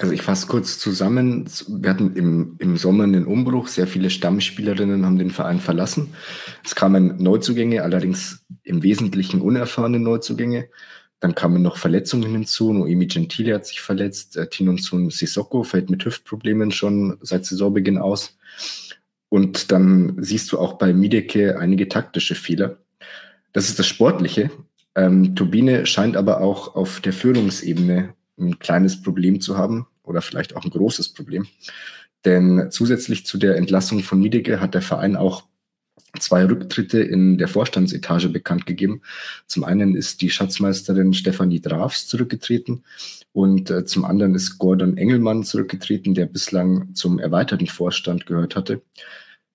Also 0.00 0.14
ich 0.14 0.22
fasse 0.22 0.46
kurz 0.46 0.78
zusammen. 0.78 1.50
Wir 1.66 1.90
hatten 1.90 2.14
im, 2.14 2.54
im 2.60 2.76
Sommer 2.76 3.02
einen 3.02 3.26
Umbruch. 3.26 3.66
Sehr 3.66 3.88
viele 3.88 4.10
Stammspielerinnen 4.10 5.04
haben 5.04 5.18
den 5.18 5.32
Verein 5.32 5.58
verlassen. 5.58 6.14
Es 6.64 6.76
kamen 6.76 7.20
Neuzugänge, 7.20 7.82
allerdings 7.82 8.46
im 8.62 8.84
Wesentlichen 8.84 9.40
unerfahrene 9.40 9.98
Neuzugänge. 9.98 10.68
Dann 11.20 11.34
kamen 11.34 11.62
noch 11.62 11.76
Verletzungen 11.76 12.30
hinzu. 12.30 12.72
Noemi 12.72 13.06
Gentile 13.06 13.54
hat 13.54 13.66
sich 13.66 13.80
verletzt. 13.80 14.36
Äh, 14.36 14.48
Tinonsun 14.48 15.10
Sissoko 15.10 15.64
fällt 15.64 15.90
mit 15.90 16.04
Hüftproblemen 16.04 16.70
schon 16.70 17.18
seit 17.20 17.44
Saisonbeginn 17.44 17.98
aus. 17.98 18.36
Und 19.28 19.72
dann 19.72 20.16
siehst 20.20 20.52
du 20.52 20.58
auch 20.58 20.74
bei 20.74 20.92
Miedeke 20.92 21.58
einige 21.58 21.88
taktische 21.88 22.34
Fehler. 22.34 22.78
Das 23.52 23.68
ist 23.68 23.78
das 23.78 23.86
Sportliche. 23.86 24.50
Ähm, 24.94 25.34
Turbine 25.34 25.86
scheint 25.86 26.16
aber 26.16 26.40
auch 26.40 26.74
auf 26.74 27.00
der 27.00 27.12
Führungsebene 27.12 28.14
ein 28.38 28.58
kleines 28.58 29.02
Problem 29.02 29.40
zu 29.40 29.58
haben 29.58 29.86
oder 30.02 30.22
vielleicht 30.22 30.56
auch 30.56 30.64
ein 30.64 30.70
großes 30.70 31.10
Problem. 31.10 31.46
Denn 32.24 32.68
zusätzlich 32.70 33.26
zu 33.26 33.38
der 33.38 33.56
Entlassung 33.56 34.00
von 34.00 34.20
Miedeke 34.20 34.60
hat 34.60 34.74
der 34.74 34.82
Verein 34.82 35.16
auch 35.16 35.44
zwei 36.18 36.44
Rücktritte 36.44 37.00
in 37.00 37.38
der 37.38 37.48
Vorstandsetage 37.48 38.28
bekannt 38.28 38.66
gegeben. 38.66 39.02
Zum 39.46 39.64
einen 39.64 39.94
ist 39.94 40.20
die 40.20 40.30
Schatzmeisterin 40.30 41.12
Stefanie 41.12 41.60
Drafs 41.60 42.06
zurückgetreten 42.06 42.84
und 43.32 43.70
äh, 43.70 43.84
zum 43.84 44.04
anderen 44.04 44.34
ist 44.34 44.58
Gordon 44.58 44.96
Engelmann 44.96 45.44
zurückgetreten, 45.44 46.14
der 46.14 46.26
bislang 46.26 46.94
zum 46.94 47.18
erweiterten 47.18 47.66
Vorstand 47.66 48.26
gehört 48.26 48.56
hatte. 48.56 48.82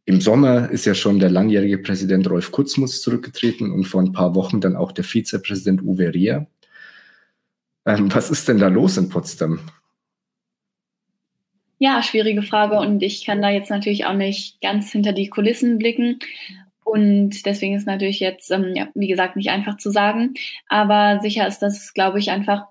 Im 0.05 0.19
Sommer 0.19 0.69
ist 0.69 0.85
ja 0.85 0.95
schon 0.95 1.19
der 1.19 1.29
langjährige 1.29 1.77
Präsident 1.77 2.29
Rolf 2.29 2.51
Kutzmus 2.51 3.01
zurückgetreten 3.01 3.71
und 3.71 3.85
vor 3.85 4.01
ein 4.01 4.11
paar 4.11 4.35
Wochen 4.35 4.59
dann 4.59 4.75
auch 4.75 4.91
der 4.91 5.05
Vizepräsident 5.05 5.81
Uwe 5.81 6.13
Rehr. 6.13 6.47
Ähm, 7.85 8.13
was 8.13 8.29
ist 8.29 8.47
denn 8.47 8.57
da 8.57 8.67
los 8.67 8.97
in 8.97 9.09
Potsdam? 9.09 9.59
Ja, 11.79 12.01
schwierige 12.01 12.43
Frage 12.43 12.77
und 12.77 13.03
ich 13.03 13.25
kann 13.25 13.41
da 13.41 13.49
jetzt 13.49 13.69
natürlich 13.69 14.05
auch 14.05 14.13
nicht 14.13 14.61
ganz 14.61 14.91
hinter 14.91 15.11
die 15.11 15.29
Kulissen 15.29 15.77
blicken. 15.77 16.19
Und 16.83 17.45
deswegen 17.45 17.75
ist 17.75 17.87
natürlich 17.87 18.19
jetzt, 18.19 18.51
ähm, 18.51 18.73
ja, 18.75 18.89
wie 18.93 19.07
gesagt, 19.07 19.35
nicht 19.35 19.49
einfach 19.49 19.77
zu 19.77 19.89
sagen. 19.89 20.33
Aber 20.67 21.19
sicher 21.21 21.47
ist, 21.47 21.59
dass 21.59 21.77
es, 21.77 21.93
glaube 21.93 22.19
ich, 22.19 22.29
einfach 22.29 22.65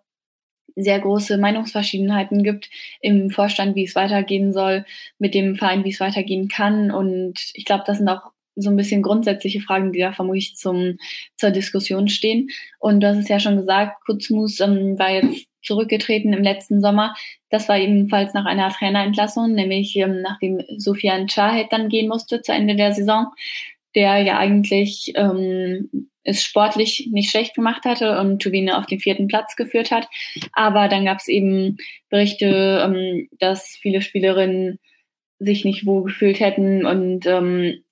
sehr 0.76 1.00
große 1.00 1.38
Meinungsverschiedenheiten 1.38 2.42
gibt 2.42 2.70
im 3.00 3.30
Vorstand, 3.30 3.76
wie 3.76 3.84
es 3.84 3.94
weitergehen 3.94 4.52
soll, 4.52 4.84
mit 5.18 5.34
dem 5.34 5.56
Verein, 5.56 5.84
wie 5.84 5.90
es 5.90 6.00
weitergehen 6.00 6.48
kann. 6.48 6.90
Und 6.90 7.50
ich 7.54 7.64
glaube, 7.64 7.84
das 7.86 7.98
sind 7.98 8.08
auch 8.08 8.32
so 8.54 8.70
ein 8.70 8.76
bisschen 8.76 9.02
grundsätzliche 9.02 9.60
Fragen, 9.60 9.92
die 9.92 10.00
da 10.00 10.12
vermutlich 10.12 10.56
zum, 10.56 10.98
zur 11.36 11.50
Diskussion 11.50 12.08
stehen. 12.08 12.48
Und 12.78 13.00
du 13.00 13.08
hast 13.08 13.18
es 13.18 13.28
ja 13.28 13.40
schon 13.40 13.56
gesagt, 13.56 14.04
Kutzmus 14.04 14.60
ähm, 14.60 14.98
war 14.98 15.10
jetzt 15.10 15.46
zurückgetreten 15.62 16.32
im 16.32 16.42
letzten 16.42 16.80
Sommer. 16.80 17.14
Das 17.52 17.68
war 17.68 17.78
ebenfalls 17.78 18.32
nach 18.32 18.46
einer 18.46 18.70
Trainerentlassung, 18.70 19.52
nämlich 19.52 19.94
ähm, 19.96 20.22
nachdem 20.22 20.62
Sofian 20.78 21.26
Chahed 21.26 21.66
dann 21.70 21.90
gehen 21.90 22.08
musste 22.08 22.40
zu 22.40 22.50
Ende 22.50 22.76
der 22.76 22.92
Saison, 22.92 23.26
der 23.94 24.16
ja 24.22 24.38
eigentlich 24.38 25.12
ähm, 25.16 26.08
es 26.24 26.42
sportlich 26.42 27.10
nicht 27.12 27.30
schlecht 27.30 27.54
gemacht 27.54 27.84
hatte 27.84 28.18
und 28.18 28.40
Turbine 28.40 28.78
auf 28.78 28.86
den 28.86 29.00
vierten 29.00 29.28
Platz 29.28 29.54
geführt 29.54 29.90
hat. 29.90 30.08
Aber 30.54 30.88
dann 30.88 31.04
gab 31.04 31.18
es 31.18 31.28
eben 31.28 31.76
Berichte, 32.08 32.80
ähm, 32.86 33.28
dass 33.38 33.76
viele 33.82 34.00
Spielerinnen 34.00 34.78
sich 35.38 35.66
nicht 35.66 35.84
wohl 35.84 36.04
gefühlt 36.04 36.40
hätten 36.40 36.86
und 36.86 37.26
ähm, 37.26 37.82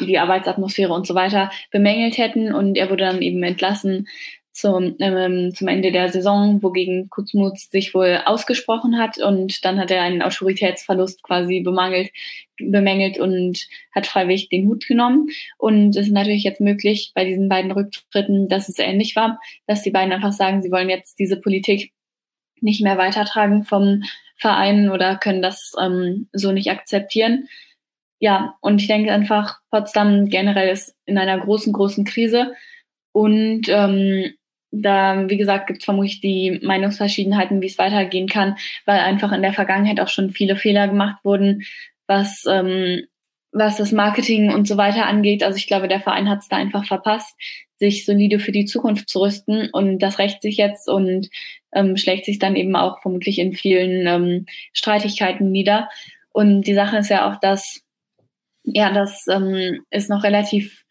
die 0.00 0.18
Arbeitsatmosphäre 0.18 0.94
und 0.94 1.06
so 1.06 1.14
weiter 1.14 1.50
bemängelt 1.70 2.16
hätten. 2.16 2.54
Und 2.54 2.78
er 2.78 2.88
wurde 2.88 3.04
dann 3.04 3.20
eben 3.20 3.42
entlassen 3.42 4.06
zum, 4.52 4.96
ähm, 4.98 5.52
zum 5.54 5.68
Ende 5.68 5.92
der 5.92 6.08
Saison, 6.08 6.62
wogegen 6.62 7.08
Kutzmuth 7.08 7.58
sich 7.58 7.94
wohl 7.94 8.20
ausgesprochen 8.24 8.98
hat. 8.98 9.18
Und 9.18 9.64
dann 9.64 9.78
hat 9.78 9.90
er 9.90 10.02
einen 10.02 10.22
Autoritätsverlust 10.22 11.22
quasi 11.22 11.60
bemangelt, 11.60 12.10
bemängelt 12.58 13.18
und 13.18 13.66
hat 13.94 14.06
freiwillig 14.06 14.48
den 14.48 14.66
Hut 14.66 14.86
genommen. 14.86 15.28
Und 15.58 15.96
es 15.96 16.06
ist 16.06 16.12
natürlich 16.12 16.42
jetzt 16.42 16.60
möglich 16.60 17.12
bei 17.14 17.24
diesen 17.24 17.48
beiden 17.48 17.70
Rücktritten, 17.70 18.48
dass 18.48 18.68
es 18.68 18.78
ähnlich 18.78 19.16
war, 19.16 19.38
dass 19.66 19.82
die 19.82 19.90
beiden 19.90 20.12
einfach 20.12 20.32
sagen, 20.32 20.62
sie 20.62 20.70
wollen 20.70 20.90
jetzt 20.90 21.18
diese 21.18 21.40
Politik 21.40 21.92
nicht 22.60 22.82
mehr 22.82 22.98
weitertragen 22.98 23.64
vom 23.64 24.02
Verein 24.36 24.90
oder 24.90 25.16
können 25.16 25.42
das 25.42 25.72
ähm, 25.80 26.28
so 26.32 26.52
nicht 26.52 26.70
akzeptieren 26.70 27.48
ja, 28.20 28.54
und 28.60 28.82
ich 28.82 28.86
denke 28.86 29.12
einfach, 29.12 29.60
Potsdam 29.70 30.28
generell 30.28 30.68
ist 30.68 30.94
in 31.06 31.16
einer 31.16 31.40
großen, 31.40 31.72
großen 31.72 32.04
Krise. 32.04 32.54
Und 33.12 33.62
ähm, 33.68 34.34
da, 34.70 35.28
wie 35.28 35.36
gesagt, 35.36 35.66
gibt 35.66 35.80
es 35.80 35.84
vermutlich 35.84 36.20
die 36.20 36.60
Meinungsverschiedenheiten, 36.62 37.60
wie 37.60 37.66
es 37.66 37.78
weitergehen 37.78 38.28
kann, 38.28 38.56
weil 38.86 39.00
einfach 39.00 39.32
in 39.32 39.42
der 39.42 39.52
Vergangenheit 39.52 40.00
auch 40.00 40.08
schon 40.08 40.30
viele 40.30 40.56
Fehler 40.56 40.88
gemacht 40.88 41.24
wurden, 41.24 41.62
was, 42.06 42.44
ähm, 42.48 43.02
was 43.52 43.76
das 43.76 43.92
Marketing 43.92 44.52
und 44.52 44.68
so 44.68 44.76
weiter 44.76 45.06
angeht. 45.06 45.42
Also 45.42 45.56
ich 45.56 45.66
glaube, 45.66 45.88
der 45.88 46.00
Verein 46.00 46.28
hat 46.28 46.40
es 46.40 46.48
da 46.48 46.56
einfach 46.56 46.84
verpasst, 46.84 47.36
sich 47.78 48.04
solide 48.04 48.38
für 48.38 48.52
die 48.52 48.66
Zukunft 48.66 49.08
zu 49.08 49.20
rüsten. 49.20 49.70
Und 49.72 49.98
das 49.98 50.18
rächt 50.18 50.42
sich 50.42 50.56
jetzt 50.56 50.88
und 50.88 51.28
ähm, 51.72 51.96
schlägt 51.96 52.24
sich 52.26 52.38
dann 52.38 52.56
eben 52.56 52.76
auch 52.76 53.00
vermutlich 53.00 53.38
in 53.38 53.52
vielen 53.52 54.06
ähm, 54.06 54.46
Streitigkeiten 54.72 55.50
nieder. 55.50 55.88
Und 56.32 56.62
die 56.62 56.74
Sache 56.74 56.98
ist 56.98 57.10
ja 57.10 57.28
auch, 57.30 57.40
dass 57.40 57.82
ja, 58.64 58.92
dass 58.92 59.26
ähm, 59.28 59.84
es 59.90 60.08
noch 60.08 60.22
relativ 60.22 60.84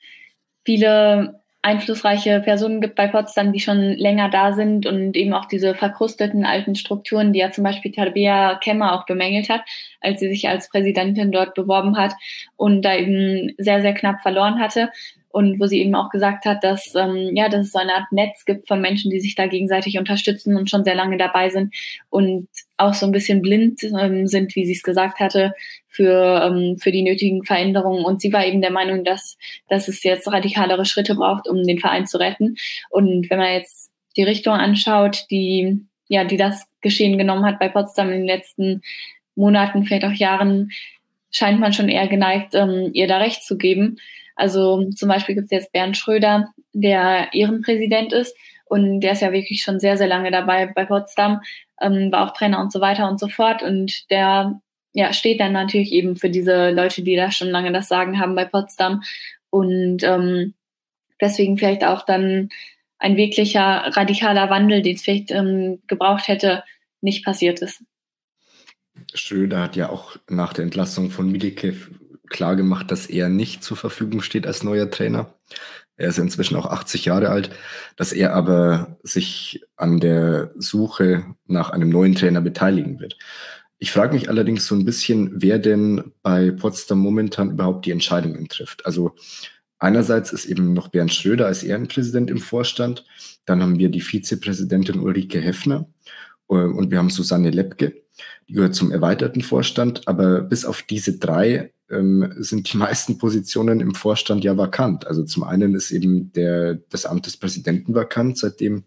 viele 0.66 1.39
einflussreiche 1.62 2.40
Personen 2.40 2.80
gibt 2.80 2.96
bei 2.96 3.08
Potsdam, 3.08 3.52
die 3.52 3.60
schon 3.60 3.82
länger 3.82 4.30
da 4.30 4.54
sind 4.54 4.86
und 4.86 5.16
eben 5.18 5.34
auch 5.34 5.46
diese 5.46 5.76
verkrusteten 5.76 6.46
alten 6.46 6.76
Strukturen, 6.76 7.34
die 7.34 7.40
ja 7.40 7.52
zum 7.52 7.66
Beispiel 7.66 7.92
Tabea 7.92 8.56
Kemmer 8.56 8.94
auch 8.94 9.06
bemängelt 9.06 9.50
hat, 9.50 9.62
als 10.00 10.22
sie 10.22 10.30
sich 10.30 10.48
als 10.48 10.70
Präsidentin 10.70 11.32
dort 11.32 11.56
beworben 11.56 11.98
hat 11.98 12.14
und 12.56 12.84
da 12.84 12.96
eben 12.96 13.54
sehr, 13.58 13.82
sehr 13.82 13.94
knapp 13.94 14.22
verloren 14.22 14.60
hatte 14.60 14.90
und 15.32 15.60
wo 15.60 15.68
sie 15.68 15.80
eben 15.80 15.94
auch 15.96 16.10
gesagt 16.10 16.46
hat, 16.46 16.64
dass 16.64 16.96
ähm, 16.96 17.36
ja, 17.36 17.50
dass 17.50 17.68
es 17.68 17.72
so 17.72 17.80
eine 17.80 17.94
Art 17.94 18.12
Netz 18.12 18.46
gibt 18.46 18.68
von 18.68 18.82
Menschen, 18.82 19.12
die 19.12 19.20
sich 19.20 19.36
da 19.36 19.46
gegenseitig 19.48 19.98
unterstützen 20.00 20.58
und 20.58 20.70
schon 20.70 20.84
sehr 20.84 20.96
lange 20.96 21.18
dabei 21.18 21.50
sind 21.50 21.74
und 22.10 22.48
auch 22.78 22.96
so 22.96 23.06
ein 23.06 23.12
bisschen 23.12 23.42
blind 23.42 23.84
ähm, 23.84 24.26
sind, 24.26 24.56
wie 24.56 24.66
sie 24.66 24.74
es 24.74 24.82
gesagt 24.82 25.20
hatte, 25.20 25.54
für 25.88 26.42
ähm, 26.44 26.78
für 26.78 26.92
die 26.92 27.04
nötigen 27.04 27.44
Veränderungen. 27.44 28.06
Und 28.06 28.22
sie 28.22 28.34
war 28.34 28.46
eben 28.46 28.62
der 28.62 28.72
Meinung, 28.72 29.04
dass 29.04 29.38
dass 29.68 29.88
es 29.88 30.04
jetzt 30.04 30.28
radikalere 30.28 30.86
Schritte 30.86 31.16
braucht, 31.16 31.48
um 31.48 31.64
den 31.64 31.80
Verein 31.80 32.08
zu 32.08 32.18
retten. 32.18 32.56
Und 32.90 33.30
wenn 33.30 33.38
man 33.38 33.54
jetzt 33.54 33.92
die 34.18 34.24
Richtung 34.24 34.54
anschaut, 34.54 35.26
die 35.30 35.86
ja, 36.08 36.24
die 36.24 36.38
das 36.38 36.66
Geschehen 36.82 37.18
genommen 37.18 37.46
hat 37.46 37.60
bei 37.60 37.70
Potsdam 37.70 38.08
in 38.08 38.20
den 38.22 38.28
letzten 38.28 38.82
Monaten, 39.36 39.84
vielleicht 39.84 40.06
auch 40.06 40.12
Jahren, 40.12 40.72
scheint 41.32 41.60
man 41.60 41.72
schon 41.72 41.88
eher 41.88 42.08
geneigt, 42.08 42.56
ähm, 42.56 42.90
ihr 42.94 43.08
da 43.08 43.18
recht 43.18 43.44
zu 43.44 43.58
geben. 43.58 43.98
Also 44.40 44.90
zum 44.92 45.10
Beispiel 45.10 45.36
gibt 45.36 45.46
es 45.46 45.52
jetzt 45.52 45.74
Bernd 45.74 45.98
Schröder, 45.98 46.54
der 46.72 47.34
Ehrenpräsident 47.34 48.14
ist 48.14 48.36
und 48.64 49.02
der 49.02 49.12
ist 49.12 49.22
ja 49.22 49.34
wirklich 49.34 49.62
schon 49.64 49.82
sehr, 49.82 49.98
sehr 49.98 50.08
lange 50.08 50.32
dabei 50.32 50.68
bei 50.68 50.86
Potsdam, 50.86 51.42
ähm, 51.82 52.10
war 52.10 52.26
auch 52.26 52.34
Trainer 52.34 52.62
und 52.62 52.72
so 52.72 52.80
weiter 52.80 53.10
und 53.10 53.20
so 53.20 53.28
fort. 53.28 53.64
Und 53.64 54.10
der 54.10 54.62
ja, 54.94 55.12
steht 55.12 55.42
dann 55.42 55.52
natürlich 55.52 55.92
eben 55.92 56.16
für 56.16 56.30
diese 56.30 56.72
Leute, 56.72 57.02
die 57.02 57.18
da 57.18 57.32
schon 57.32 57.50
lange 57.50 57.74
das 57.74 57.90
Sagen 57.90 58.18
haben 58.18 58.34
bei 58.34 58.46
Potsdam. 58.46 59.04
Und 59.50 60.04
ähm, 60.04 60.54
deswegen 61.20 61.58
vielleicht 61.58 61.84
auch 61.84 62.06
dann 62.06 62.48
ein 62.98 63.18
wirklicher 63.18 63.92
radikaler 63.94 64.50
Wandel, 64.50 64.82
den 64.82 64.96
es 64.96 65.02
vielleicht 65.02 65.32
ähm, 65.32 65.82
gebraucht 65.88 66.30
hätte, 66.30 66.64
nicht 67.02 67.26
passiert 67.26 67.60
ist. 67.60 67.84
Schröder 69.14 69.62
hat 69.62 69.76
ja 69.76 69.90
auch 69.90 70.16
nach 70.30 70.54
der 70.54 70.64
Entlassung 70.64 71.10
von 71.10 71.30
Milikev 71.30 71.90
klar 72.30 72.56
gemacht, 72.56 72.92
dass 72.92 73.08
er 73.08 73.30
nicht 73.30 73.64
zur 73.64 73.78
Verfügung 73.78 74.22
steht 74.22 74.48
als 74.48 74.64
neuer 74.64 74.90
Trainer. 74.90 75.34
Er 75.98 76.10
ist 76.10 76.18
inzwischen 76.18 76.56
auch 76.56 76.66
80 76.66 77.06
Jahre 77.06 77.30
alt, 77.30 77.50
dass 77.98 78.14
er 78.14 78.34
aber 78.34 78.98
sich 79.04 79.66
an 79.76 80.00
der 80.00 80.52
Suche 80.58 81.26
nach 81.46 81.72
einem 81.72 81.90
neuen 81.90 82.16
Trainer 82.16 82.42
beteiligen 82.42 83.00
wird. 83.00 83.18
Ich 83.80 83.92
frage 83.92 84.14
mich 84.14 84.30
allerdings 84.30 84.66
so 84.66 84.76
ein 84.76 84.86
bisschen, 84.86 85.42
wer 85.42 85.60
denn 85.60 86.14
bei 86.22 86.52
Potsdam 86.52 87.00
momentan 87.00 87.52
überhaupt 87.52 87.86
die 87.86 87.92
Entscheidungen 87.92 88.48
trifft. 88.48 88.86
Also 88.86 89.16
einerseits 89.78 90.32
ist 90.32 90.46
eben 90.46 90.74
noch 90.74 90.90
Bernd 90.90 91.14
Schröder 91.14 91.48
als 91.48 91.64
Ehrenpräsident 91.64 92.30
im 92.30 92.40
Vorstand, 92.40 93.06
dann 93.46 93.62
haben 93.62 93.80
wir 93.80 93.90
die 93.90 94.02
Vizepräsidentin 94.02 95.00
Ulrike 95.00 95.40
Heffner 95.42 95.88
äh, 96.50 96.54
und 96.54 96.92
wir 96.92 96.98
haben 96.98 97.10
Susanne 97.10 97.50
Lepke, 97.50 98.04
die 98.48 98.54
gehört 98.54 98.76
zum 98.76 98.92
erweiterten 98.92 99.42
Vorstand, 99.42 100.08
aber 100.08 100.42
bis 100.42 100.66
auf 100.66 100.82
diese 100.82 101.18
drei 101.18 101.72
ähm, 101.90 102.34
sind 102.38 102.72
die 102.72 102.78
meisten 102.86 103.18
Positionen 103.18 103.80
im 103.80 103.96
Vorstand 103.96 104.44
ja 104.44 104.58
vakant. 104.58 105.08
Also 105.08 105.24
zum 105.24 105.44
einen 105.44 105.76
ist 105.76 105.92
eben 105.92 106.32
der, 106.34 106.76
das 106.90 107.06
Amt 107.06 107.26
des 107.26 107.38
Präsidenten 107.38 107.94
vakant, 107.96 108.38
seitdem, 108.38 108.84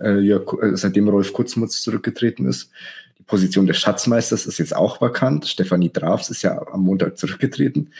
äh, 0.00 0.20
ja, 0.20 0.38
äh, 0.38 0.76
seitdem 0.76 1.08
Rolf 1.08 1.32
Kutzmutz 1.32 1.82
zurückgetreten 1.82 2.46
ist. 2.46 2.70
Die 3.18 3.24
Position 3.24 3.66
des 3.66 3.78
Schatzmeisters 3.78 4.46
ist 4.46 4.58
jetzt 4.58 4.74
auch 4.74 5.00
vakant. 5.00 5.46
Stefanie 5.46 5.92
Drafs 5.92 6.30
ist 6.30 6.42
ja 6.42 6.60
am 6.72 6.82
Montag 6.82 7.18
zurückgetreten. 7.18 7.90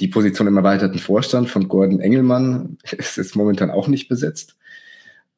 Die 0.00 0.08
Position 0.08 0.46
im 0.46 0.56
erweiterten 0.56 0.98
Vorstand 0.98 1.48
von 1.48 1.68
Gordon 1.68 2.00
Engelmann 2.00 2.78
ist 2.92 3.16
jetzt 3.16 3.36
momentan 3.36 3.70
auch 3.70 3.88
nicht 3.88 4.08
besetzt. 4.08 4.56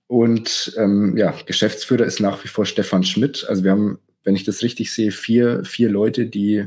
Und 0.06 0.74
ähm, 0.78 1.16
ja, 1.18 1.34
Geschäftsführer 1.44 2.04
ist 2.04 2.18
nach 2.18 2.42
wie 2.42 2.48
vor 2.48 2.64
Stefan 2.64 3.04
Schmidt. 3.04 3.44
Also 3.46 3.62
wir 3.62 3.72
haben, 3.72 3.98
wenn 4.28 4.36
ich 4.36 4.44
das 4.44 4.62
richtig 4.62 4.92
sehe, 4.92 5.10
vier, 5.10 5.64
vier 5.64 5.88
Leute, 5.88 6.26
die 6.26 6.66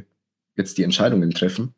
jetzt 0.57 0.79
die 0.79 0.83
Entscheidungen 0.83 1.29
treffen. 1.29 1.75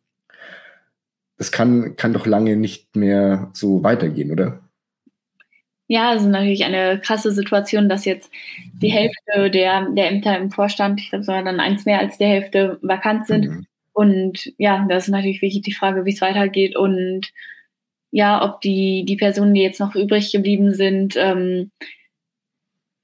Das 1.38 1.52
kann, 1.52 1.98
kann 1.98 2.14
doch 2.14 2.26
lange 2.26 2.56
nicht 2.56 2.96
mehr 2.96 3.52
so 3.52 3.84
weitergehen, 3.84 4.32
oder? 4.32 4.62
Ja, 5.88 6.14
es 6.14 6.22
ist 6.22 6.30
natürlich 6.30 6.64
eine 6.64 7.02
krasse 7.02 7.34
Situation, 7.34 7.90
dass 7.90 8.06
jetzt 8.06 8.32
die 8.82 8.94
Hälfte 8.94 9.52
der, 9.52 9.90
der 9.90 10.10
Ämter 10.10 10.38
im 10.38 10.52
Vorstand, 10.52 11.02
ich 11.02 11.10
glaube 11.10 11.26
sogar 11.26 11.44
dann 11.44 11.60
eins 11.60 11.84
mehr 11.84 12.00
als 12.00 12.18
die 12.18 12.28
Hälfte 12.28 12.80
vakant 12.82 13.28
sind. 13.28 13.50
Mhm. 13.50 13.66
Und 13.92 14.54
ja, 14.58 14.88
das 14.88 15.04
ist 15.04 15.10
natürlich 15.10 15.42
wirklich 15.42 15.64
die 15.64 15.74
Frage, 15.74 16.06
wie 16.06 16.14
es 16.14 16.22
weitergeht 16.22 16.78
und 16.78 17.30
ja, 18.10 18.42
ob 18.42 18.62
die, 18.62 19.04
die 19.06 19.18
Personen, 19.18 19.54
die 19.54 19.64
jetzt 19.64 19.82
noch 19.82 19.96
übrig 19.96 20.32
geblieben 20.32 20.74
sind, 20.74 21.18
ähm, 21.18 21.72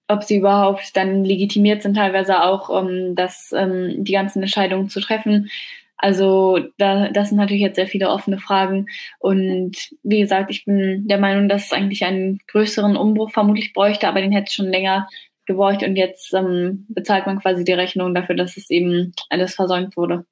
ob 0.10 0.24
sie 0.24 0.38
überhaupt 0.38 0.98
dann 0.98 1.24
legitimiert 1.24 1.84
sind, 1.84 1.94
teilweise 1.94 2.44
auch, 2.44 2.68
um 2.68 2.89
ähm, 2.89 3.16
das, 3.16 3.54
ähm, 3.56 4.04
die 4.04 4.12
ganzen 4.12 4.42
Entscheidungen 4.42 4.89
zu 4.89 5.00
treffen. 5.00 5.50
Also 5.98 6.60
da, 6.78 7.10
das 7.10 7.30
sind 7.30 7.38
natürlich 7.38 7.62
jetzt 7.62 7.75
sehr 7.75 7.88
viele 7.88 8.10
offene 8.10 8.39
Fragen. 8.39 8.88
Und 9.20 9.78
wie 10.01 10.22
gesagt, 10.22 10.50
ich 10.50 10.66
bin 10.66 11.08
der 11.08 11.20
Meinung, 11.20 11.48
dass 11.48 11.66
es 11.66 11.74
eigentlich 11.74 12.04
einen 12.06 12.39
größeren 12.48 12.96
Umbruch 12.96 13.32
vermutlich 13.32 13.74
bräuchte, 13.74 14.08
aber 14.08 14.22
den 14.22 14.32
hätte 14.32 14.48
es 14.48 14.54
schon 14.54 14.70
länger 14.70 15.08
gebraucht 15.46 15.84
und 15.84 15.96
jetzt 15.96 16.34
ähm, 16.34 16.86
bezahlt 16.89 17.25
man 17.25 17.39
quasi 17.39 17.63
die 17.63 17.74
Rechnung 17.74 18.13
dafür, 18.13 18.36
dass 18.36 18.56
es 18.56 18.70
eben 18.70 19.13
alles 19.30 19.56
versäumt 19.56 19.98
wurde. 19.98 20.25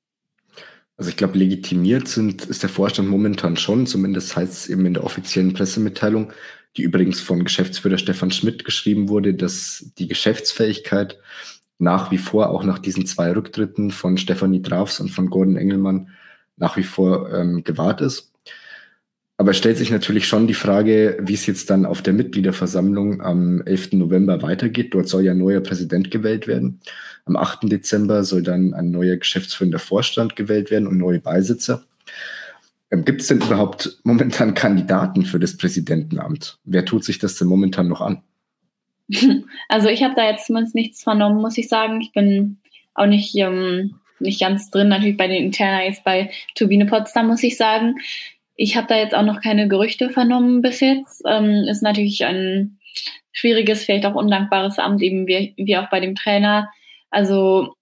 Also 0.95 1.11
ich 1.11 1.17
glaube, 1.17 1.37
legitimiert 1.37 2.07
sind, 2.07 2.45
ist 2.45 2.63
der 2.63 2.69
Vorstand 2.69 3.09
momentan 3.09 3.57
schon, 3.57 3.85
zumindest 3.85 4.35
heißt 4.35 4.53
es 4.53 4.69
eben 4.69 4.85
in 4.85 4.95
der 4.95 5.03
offiziellen 5.03 5.53
Pressemitteilung, 5.53 6.33
die 6.77 6.83
übrigens 6.83 7.19
von 7.19 7.43
Geschäftsführer 7.43 7.97
Stefan 7.97 8.31
Schmidt 8.31 8.63
geschrieben 8.63 9.09
wurde, 9.09 9.33
dass 9.33 9.91
die 9.97 10.07
Geschäftsfähigkeit 10.07 11.19
nach 11.79 12.11
wie 12.11 12.17
vor, 12.17 12.49
auch 12.49 12.63
nach 12.63 12.79
diesen 12.79 13.05
zwei 13.05 13.31
Rücktritten 13.31 13.91
von 13.91 14.17
Stefanie 14.17 14.61
Drafs 14.61 14.99
und 14.99 15.09
von 15.09 15.29
Gordon 15.29 15.57
Engelmann, 15.57 16.09
nach 16.55 16.77
wie 16.77 16.83
vor 16.83 17.31
ähm, 17.33 17.63
gewahrt 17.63 18.01
ist. 18.01 18.31
Aber 19.39 19.51
es 19.51 19.57
stellt 19.57 19.77
sich 19.77 19.91
natürlich 19.91 20.27
schon 20.27 20.47
die 20.47 20.55
Frage, 20.55 21.19
wie 21.21 21.35
es 21.35 21.45
jetzt 21.45 21.69
dann 21.69 21.85
auf 21.85 22.01
der 22.01 22.13
Mitgliederversammlung 22.13 23.21
am 23.21 23.61
11. 23.61 23.93
November 23.93 24.41
weitergeht. 24.41 24.95
Dort 24.95 25.07
soll 25.07 25.25
ja 25.25 25.33
ein 25.33 25.37
neuer 25.37 25.61
Präsident 25.61 26.09
gewählt 26.09 26.47
werden. 26.47 26.79
Am 27.25 27.35
8. 27.35 27.71
Dezember 27.71 28.23
soll 28.23 28.41
dann 28.41 28.73
ein 28.73 28.89
neuer 28.89 29.17
geschäftsführender 29.17 29.77
Vorstand 29.77 30.35
gewählt 30.35 30.71
werden 30.71 30.87
und 30.87 30.97
neue 30.97 31.19
Beisitzer. 31.19 31.83
Ähm, 32.91 33.05
Gibt 33.05 33.21
es 33.21 33.27
denn 33.27 33.41
überhaupt 33.41 33.99
momentan 34.03 34.53
Kandidaten 34.53 35.25
für 35.25 35.39
das 35.39 35.57
Präsidentenamt? 35.57 36.59
Wer 36.63 36.85
tut 36.85 37.03
sich 37.03 37.19
das 37.19 37.37
denn 37.37 37.47
momentan 37.47 37.87
noch 37.87 38.01
an? 38.01 38.23
Also 39.69 39.89
ich 39.89 40.03
habe 40.03 40.15
da 40.15 40.25
jetzt 40.29 40.47
zumindest 40.47 40.75
nichts 40.75 41.03
vernommen, 41.03 41.41
muss 41.41 41.57
ich 41.57 41.67
sagen. 41.67 42.01
Ich 42.01 42.11
bin 42.11 42.59
auch 42.93 43.05
nicht, 43.05 43.35
ähm, 43.35 43.99
nicht 44.19 44.39
ganz 44.39 44.69
drin, 44.69 44.87
natürlich 44.87 45.17
bei 45.17 45.27
den 45.27 45.43
Interna 45.43 45.83
jetzt 45.83 46.03
bei 46.03 46.31
Turbine 46.55 46.85
Potsdam, 46.85 47.27
muss 47.27 47.43
ich 47.43 47.57
sagen. 47.57 47.95
Ich 48.55 48.75
habe 48.75 48.87
da 48.87 48.97
jetzt 48.97 49.13
auch 49.13 49.23
noch 49.23 49.41
keine 49.41 49.67
Gerüchte 49.67 50.09
vernommen 50.09 50.61
bis 50.61 50.79
jetzt. 50.79 51.21
Ähm, 51.25 51.65
ist 51.69 51.83
natürlich 51.83 52.25
ein 52.25 52.79
schwieriges, 53.31 53.85
vielleicht 53.85 54.05
auch 54.05 54.15
undankbares 54.15 54.79
Amt, 54.79 55.01
eben 55.01 55.27
wie, 55.27 55.53
wie 55.57 55.77
auch 55.77 55.89
bei 55.89 55.99
dem 55.99 56.15
Trainer. 56.15 56.71
Also 57.09 57.75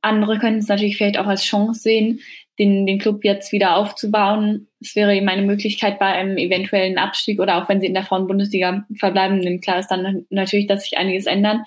andere 0.00 0.38
können 0.38 0.58
es 0.58 0.68
natürlich 0.68 0.96
vielleicht 0.96 1.18
auch 1.18 1.26
als 1.26 1.44
Chance 1.44 1.80
sehen, 1.80 2.20
den, 2.58 2.86
den 2.86 2.98
Club 2.98 3.24
jetzt 3.24 3.52
wieder 3.52 3.76
aufzubauen. 3.76 4.68
Es 4.80 4.94
wäre 4.94 5.14
eben 5.14 5.28
eine 5.28 5.42
Möglichkeit 5.42 5.98
bei 5.98 6.06
einem 6.06 6.36
eventuellen 6.36 6.98
Abstieg 6.98 7.40
oder 7.40 7.62
auch 7.62 7.68
wenn 7.68 7.80
sie 7.80 7.86
in 7.86 7.94
der 7.94 8.04
Frauenbundesliga 8.04 8.86
verbleiben, 8.98 9.40
denn 9.40 9.60
klar 9.60 9.78
ist 9.78 9.88
dann 9.88 10.26
natürlich, 10.30 10.66
dass 10.66 10.84
sich 10.84 10.98
einiges 10.98 11.26
ändern 11.26 11.64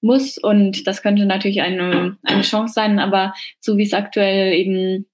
muss 0.00 0.36
und 0.36 0.86
das 0.86 1.02
könnte 1.02 1.24
natürlich 1.24 1.62
eine, 1.62 2.18
eine 2.24 2.42
Chance 2.42 2.74
sein, 2.74 2.98
aber 2.98 3.34
so 3.58 3.78
wie 3.78 3.84
es 3.84 3.94
aktuell 3.94 4.52
eben, 4.52 5.06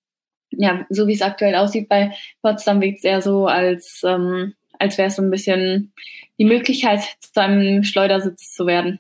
ja, 0.51 0.85
so 0.89 1.07
wie 1.07 1.13
es 1.13 1.23
aktuell 1.23 1.55
aussieht 1.55 1.89
bei 1.89 2.13
Potsdam 2.43 2.81
wirkt 2.81 2.99
es 2.99 3.05
eher 3.05 3.23
so, 3.23 3.47
als, 3.47 4.03
ähm, 4.05 4.55
als 4.79 4.99
wäre 4.99 5.09
es 5.09 5.17
so 5.17 5.23
ein 5.23 5.31
bisschen 5.31 5.93
die 6.39 6.45
Möglichkeit, 6.45 7.03
zu 7.21 7.41
einem 7.41 7.85
Schleudersitz 7.85 8.53
zu 8.53 8.67
werden. 8.67 8.99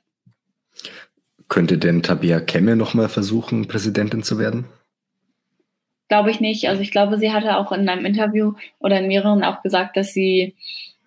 Könnte 1.49 1.79
denn 1.79 2.05
Tabea 2.05 2.38
Kemme 2.38 2.77
nochmal 2.77 3.09
versuchen, 3.09 3.66
Präsidentin 3.66 4.23
zu 4.23 4.38
werden? 4.38 4.66
Glaube 6.11 6.33
ich 6.33 6.40
nicht. 6.40 6.68
Also 6.68 6.83
ich 6.83 6.90
glaube, 6.90 7.18
sie 7.18 7.31
hatte 7.31 7.57
auch 7.57 7.70
in 7.70 7.88
einem 7.88 8.05
Interview 8.05 8.55
oder 8.81 8.99
in 8.99 9.07
mehreren 9.07 9.44
auch 9.44 9.62
gesagt, 9.62 9.96
dass 9.96 10.12
sie, 10.12 10.57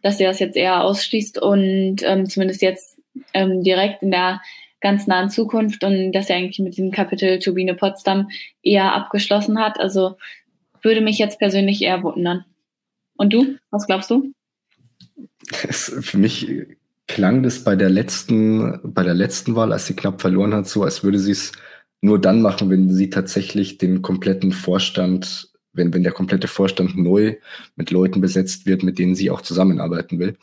dass 0.01 0.17
sie 0.17 0.23
das 0.23 0.39
jetzt 0.39 0.55
eher 0.55 0.81
ausschließt 0.81 1.39
und 1.41 1.97
ähm, 2.03 2.25
zumindest 2.25 2.61
jetzt 2.61 3.01
ähm, 3.33 3.63
direkt 3.63 4.01
in 4.01 4.11
der 4.11 4.39
ganz 4.79 5.05
nahen 5.05 5.29
Zukunft 5.29 5.83
und 5.83 6.13
dass 6.13 6.29
er 6.29 6.37
eigentlich 6.37 6.59
mit 6.59 6.77
diesem 6.77 6.91
Kapitel 6.91 7.39
Turbine 7.39 7.75
Potsdam 7.75 8.29
eher 8.61 8.93
abgeschlossen 8.93 9.59
hat. 9.59 9.77
Also 9.77 10.15
würde 10.81 11.01
mich 11.01 11.17
jetzt 11.17 11.37
persönlich 11.37 11.81
eher 11.81 12.01
wundern. 12.01 12.45
Und 13.17 13.33
du? 13.33 13.57
Was 13.71 13.85
glaubst 13.85 14.09
du? 14.09 14.31
für 15.45 16.17
mich 16.17 16.47
klang 17.07 17.43
das 17.43 17.65
bei 17.65 17.75
der 17.75 17.89
letzten, 17.89 18.79
bei 18.85 19.03
der 19.03 19.15
letzten 19.15 19.57
Wahl, 19.57 19.73
als 19.73 19.85
sie 19.85 19.97
knapp 19.97 20.21
verloren 20.21 20.53
hat, 20.53 20.69
so, 20.69 20.83
als 20.83 21.03
würde 21.03 21.19
sie 21.19 21.33
es 21.33 21.51
nur 22.03 22.19
dann 22.19 22.41
machen, 22.41 22.69
wenn 22.69 22.93
sie 22.93 23.09
tatsächlich 23.09 23.77
den 23.77 24.01
kompletten 24.01 24.51
Vorstand, 24.51 25.49
wenn, 25.71 25.93
wenn 25.93 26.03
der 26.03 26.11
komplette 26.11 26.49
Vorstand 26.49 26.97
neu 26.97 27.37
mit 27.77 27.91
Leuten 27.91 28.19
besetzt 28.19 28.65
wird, 28.65 28.83
mit 28.83 28.99
denen 28.99 29.15
sie 29.15 29.31
auch 29.31 29.41
zusammenarbeiten 29.41 30.19
will. 30.19 30.37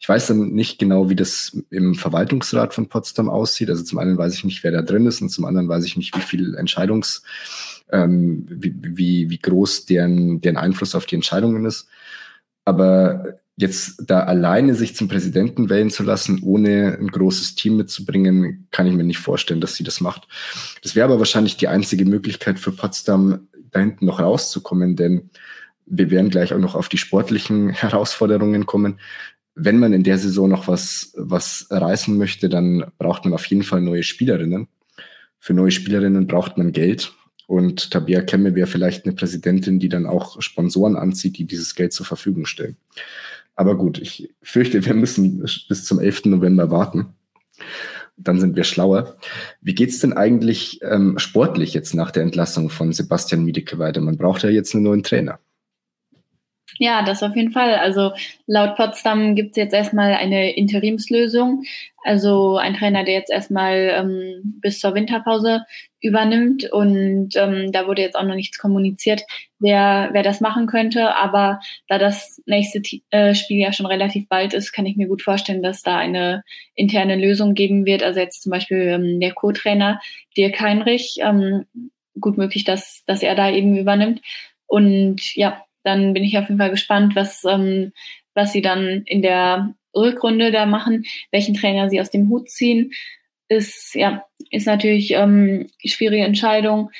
Ich 0.00 0.08
weiß 0.08 0.26
dann 0.26 0.50
nicht 0.50 0.80
genau, 0.80 1.08
wie 1.08 1.14
das 1.14 1.56
im 1.70 1.94
Verwaltungsrat 1.94 2.74
von 2.74 2.88
Potsdam 2.88 3.30
aussieht. 3.30 3.70
Also 3.70 3.84
zum 3.84 3.98
einen 3.98 4.18
weiß 4.18 4.34
ich 4.34 4.44
nicht, 4.44 4.64
wer 4.64 4.72
da 4.72 4.82
drin 4.82 5.06
ist 5.06 5.22
und 5.22 5.28
zum 5.28 5.44
anderen 5.44 5.68
weiß 5.68 5.84
ich 5.84 5.96
nicht, 5.96 6.14
wie 6.16 6.20
viel 6.20 6.56
Entscheidungs, 6.56 7.22
ähm, 7.92 8.44
wie, 8.50 8.74
wie, 8.76 9.30
wie 9.30 9.38
groß 9.38 9.86
deren, 9.86 10.40
deren 10.40 10.56
Einfluss 10.56 10.96
auf 10.96 11.06
die 11.06 11.14
Entscheidungen 11.14 11.64
ist. 11.66 11.86
Aber 12.64 13.38
jetzt 13.56 14.02
da 14.06 14.20
alleine 14.20 14.74
sich 14.74 14.94
zum 14.94 15.08
Präsidenten 15.08 15.70
wählen 15.70 15.90
zu 15.90 16.02
lassen, 16.02 16.40
ohne 16.42 16.98
ein 17.00 17.08
großes 17.08 17.54
Team 17.54 17.78
mitzubringen, 17.78 18.68
kann 18.70 18.86
ich 18.86 18.92
mir 18.92 19.04
nicht 19.04 19.18
vorstellen, 19.18 19.62
dass 19.62 19.74
sie 19.74 19.84
das 19.84 20.00
macht. 20.00 20.28
Das 20.82 20.94
wäre 20.94 21.06
aber 21.06 21.18
wahrscheinlich 21.18 21.56
die 21.56 21.68
einzige 21.68 22.04
Möglichkeit 22.04 22.58
für 22.58 22.72
Potsdam, 22.72 23.48
da 23.70 23.80
hinten 23.80 24.06
noch 24.06 24.20
rauszukommen, 24.20 24.94
denn 24.96 25.30
wir 25.86 26.10
werden 26.10 26.30
gleich 26.30 26.52
auch 26.52 26.58
noch 26.58 26.74
auf 26.74 26.88
die 26.88 26.98
sportlichen 26.98 27.70
Herausforderungen 27.70 28.66
kommen. 28.66 29.00
Wenn 29.54 29.78
man 29.78 29.94
in 29.94 30.02
der 30.02 30.18
Saison 30.18 30.50
noch 30.50 30.68
was, 30.68 31.14
was 31.16 31.66
reißen 31.70 32.16
möchte, 32.16 32.50
dann 32.50 32.92
braucht 32.98 33.24
man 33.24 33.32
auf 33.32 33.46
jeden 33.46 33.62
Fall 33.62 33.80
neue 33.80 34.02
Spielerinnen. 34.02 34.68
Für 35.38 35.54
neue 35.54 35.70
Spielerinnen 35.70 36.26
braucht 36.26 36.58
man 36.58 36.72
Geld. 36.72 37.14
Und 37.46 37.92
Tabea 37.92 38.22
Kemme 38.22 38.54
wäre 38.54 38.66
vielleicht 38.66 39.06
eine 39.06 39.14
Präsidentin, 39.14 39.78
die 39.78 39.88
dann 39.88 40.04
auch 40.04 40.42
Sponsoren 40.42 40.96
anzieht, 40.96 41.38
die 41.38 41.46
dieses 41.46 41.74
Geld 41.74 41.92
zur 41.92 42.04
Verfügung 42.04 42.44
stellen. 42.44 42.76
Aber 43.56 43.76
gut, 43.76 43.98
ich 43.98 44.34
fürchte, 44.42 44.84
wir 44.84 44.94
müssen 44.94 45.40
bis 45.40 45.84
zum 45.84 45.98
11. 45.98 46.26
November 46.26 46.70
warten. 46.70 47.14
Dann 48.18 48.38
sind 48.38 48.56
wir 48.56 48.64
schlauer. 48.64 49.16
Wie 49.60 49.74
geht's 49.74 49.98
denn 49.98 50.12
eigentlich 50.12 50.80
ähm, 50.82 51.18
sportlich 51.18 51.74
jetzt 51.74 51.94
nach 51.94 52.10
der 52.10 52.22
Entlassung 52.22 52.70
von 52.70 52.92
Sebastian 52.92 53.44
Miedeke 53.44 53.78
weiter? 53.78 54.00
Man 54.00 54.16
braucht 54.16 54.42
ja 54.42 54.50
jetzt 54.50 54.74
einen 54.74 54.84
neuen 54.84 55.02
Trainer. 55.02 55.38
Ja, 56.78 57.02
das 57.02 57.22
auf 57.22 57.36
jeden 57.36 57.52
Fall. 57.52 57.74
Also 57.76 58.12
laut 58.46 58.76
Potsdam 58.76 59.34
gibt 59.34 59.50
es 59.52 59.56
jetzt 59.56 59.72
erstmal 59.72 60.14
eine 60.14 60.54
Interimslösung. 60.56 61.62
Also 62.04 62.56
ein 62.56 62.74
Trainer, 62.74 63.04
der 63.04 63.14
jetzt 63.14 63.30
erstmal 63.30 63.90
ähm, 63.94 64.42
bis 64.60 64.80
zur 64.80 64.94
Winterpause 64.94 65.62
übernimmt. 66.00 66.70
Und 66.70 67.36
ähm, 67.36 67.72
da 67.72 67.86
wurde 67.86 68.02
jetzt 68.02 68.16
auch 68.16 68.24
noch 68.24 68.34
nichts 68.34 68.58
kommuniziert, 68.58 69.22
wer, 69.58 70.10
wer 70.12 70.22
das 70.22 70.40
machen 70.40 70.66
könnte. 70.66 71.16
Aber 71.16 71.60
da 71.88 71.98
das 71.98 72.42
nächste 72.46 72.82
äh, 73.10 73.34
Spiel 73.34 73.58
ja 73.58 73.72
schon 73.72 73.86
relativ 73.86 74.28
bald 74.28 74.52
ist, 74.52 74.72
kann 74.72 74.86
ich 74.86 74.96
mir 74.96 75.08
gut 75.08 75.22
vorstellen, 75.22 75.62
dass 75.62 75.82
da 75.82 75.96
eine 75.96 76.42
interne 76.74 77.16
Lösung 77.16 77.54
geben 77.54 77.86
wird. 77.86 78.02
Also 78.02 78.20
jetzt 78.20 78.42
zum 78.42 78.50
Beispiel 78.50 78.78
ähm, 78.78 79.20
der 79.20 79.32
Co-Trainer 79.32 80.00
Dirk 80.36 80.60
Heinrich. 80.60 81.16
Ähm, 81.20 81.64
gut 82.20 82.38
möglich, 82.38 82.64
dass, 82.64 83.04
dass 83.06 83.22
er 83.22 83.34
da 83.34 83.50
eben 83.50 83.76
übernimmt. 83.76 84.20
Und 84.66 85.34
ja, 85.36 85.65
dann 85.86 86.12
bin 86.12 86.24
ich 86.24 86.36
auf 86.36 86.48
jeden 86.48 86.58
Fall 86.58 86.70
gespannt, 86.70 87.14
was, 87.14 87.44
ähm, 87.44 87.92
was 88.34 88.52
sie 88.52 88.62
dann 88.62 89.02
in 89.06 89.22
der 89.22 89.74
Rückrunde 89.94 90.50
da 90.50 90.66
machen, 90.66 91.04
welchen 91.30 91.54
Trainer 91.54 91.88
sie 91.88 92.00
aus 92.00 92.10
dem 92.10 92.28
Hut 92.28 92.50
ziehen. 92.50 92.92
Ist, 93.48 93.94
ja, 93.94 94.24
ist 94.50 94.66
natürlich 94.66 95.12
ähm, 95.12 95.70
schwierige 95.84 96.24
Entscheidung. 96.24 96.90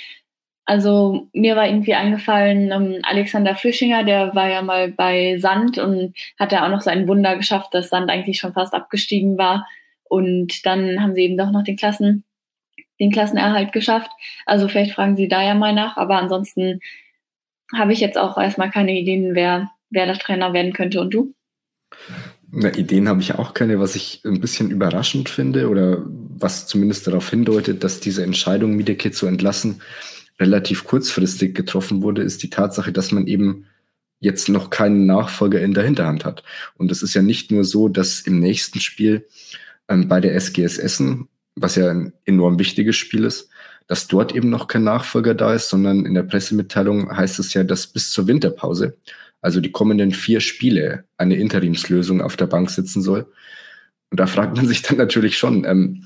Also 0.64 1.28
mir 1.32 1.56
war 1.56 1.66
irgendwie 1.66 1.94
eingefallen, 1.94 2.70
ähm, 2.72 2.98
Alexander 3.02 3.56
Flüschinger, 3.56 4.04
der 4.04 4.34
war 4.34 4.48
ja 4.48 4.62
mal 4.62 4.92
bei 4.92 5.36
Sand 5.38 5.78
und 5.78 6.16
hat 6.38 6.52
ja 6.52 6.64
auch 6.64 6.70
noch 6.70 6.80
sein 6.80 7.08
Wunder 7.08 7.36
geschafft, 7.36 7.74
dass 7.74 7.88
Sand 7.88 8.10
eigentlich 8.10 8.38
schon 8.38 8.52
fast 8.52 8.74
abgestiegen 8.74 9.38
war. 9.38 9.66
Und 10.04 10.64
dann 10.64 11.02
haben 11.02 11.14
sie 11.14 11.22
eben 11.22 11.36
doch 11.36 11.50
noch 11.50 11.64
den 11.64 11.76
Klassen 11.76 12.24
den 13.00 13.12
Klassenerhalt 13.12 13.72
geschafft. 13.72 14.10
Also 14.46 14.68
vielleicht 14.68 14.92
fragen 14.92 15.16
Sie 15.16 15.28
da 15.28 15.42
ja 15.42 15.54
mal 15.54 15.72
nach, 15.72 15.96
aber 15.96 16.16
ansonsten 16.16 16.80
habe 17.74 17.92
ich 17.92 18.00
jetzt 18.00 18.18
auch 18.18 18.36
erstmal 18.38 18.70
keine 18.70 18.98
Ideen, 18.98 19.34
wer, 19.34 19.70
wer 19.90 20.06
der 20.06 20.18
Trainer 20.18 20.52
werden 20.52 20.72
könnte. 20.72 21.00
Und 21.00 21.12
du? 21.12 21.34
Na, 22.50 22.72
Ideen 22.74 23.08
habe 23.08 23.20
ich 23.20 23.34
auch 23.34 23.54
keine, 23.54 23.80
was 23.80 23.96
ich 23.96 24.22
ein 24.24 24.40
bisschen 24.40 24.70
überraschend 24.70 25.28
finde 25.28 25.68
oder 25.68 26.02
was 26.06 26.66
zumindest 26.66 27.06
darauf 27.06 27.28
hindeutet, 27.28 27.82
dass 27.82 28.00
diese 28.00 28.22
Entscheidung, 28.22 28.76
Miedeke 28.76 29.10
zu 29.10 29.26
entlassen, 29.26 29.82
relativ 30.38 30.84
kurzfristig 30.84 31.54
getroffen 31.54 32.02
wurde, 32.02 32.22
ist 32.22 32.42
die 32.42 32.50
Tatsache, 32.50 32.92
dass 32.92 33.10
man 33.10 33.26
eben 33.26 33.66
jetzt 34.20 34.48
noch 34.48 34.70
keinen 34.70 35.06
Nachfolger 35.06 35.60
in 35.60 35.74
der 35.74 35.84
Hinterhand 35.84 36.24
hat. 36.24 36.42
Und 36.76 36.90
es 36.90 37.02
ist 37.02 37.14
ja 37.14 37.22
nicht 37.22 37.50
nur 37.50 37.64
so, 37.64 37.88
dass 37.88 38.20
im 38.20 38.38
nächsten 38.38 38.80
Spiel 38.80 39.26
ähm, 39.88 40.08
bei 40.08 40.20
der 40.20 40.34
SGS 40.34 40.78
Essen, 40.78 41.28
was 41.54 41.76
ja 41.76 41.90
ein 41.90 42.12
enorm 42.24 42.58
wichtiges 42.58 42.96
Spiel 42.96 43.24
ist, 43.24 43.50
dass 43.86 44.08
dort 44.08 44.34
eben 44.34 44.50
noch 44.50 44.68
kein 44.68 44.84
Nachfolger 44.84 45.34
da 45.34 45.54
ist, 45.54 45.68
sondern 45.68 46.04
in 46.06 46.14
der 46.14 46.22
Pressemitteilung 46.22 47.16
heißt 47.16 47.38
es 47.38 47.54
ja, 47.54 47.64
dass 47.64 47.86
bis 47.86 48.10
zur 48.10 48.26
Winterpause, 48.26 48.96
also 49.40 49.60
die 49.60 49.70
kommenden 49.70 50.12
vier 50.12 50.40
Spiele, 50.40 51.04
eine 51.16 51.36
Interimslösung 51.36 52.20
auf 52.20 52.36
der 52.36 52.46
Bank 52.46 52.70
sitzen 52.70 53.02
soll. 53.02 53.26
Und 54.10 54.20
da 54.20 54.26
fragt 54.26 54.56
man 54.56 54.66
sich 54.66 54.82
dann 54.82 54.98
natürlich 54.98 55.38
schon, 55.38 55.64
ähm, 55.64 56.04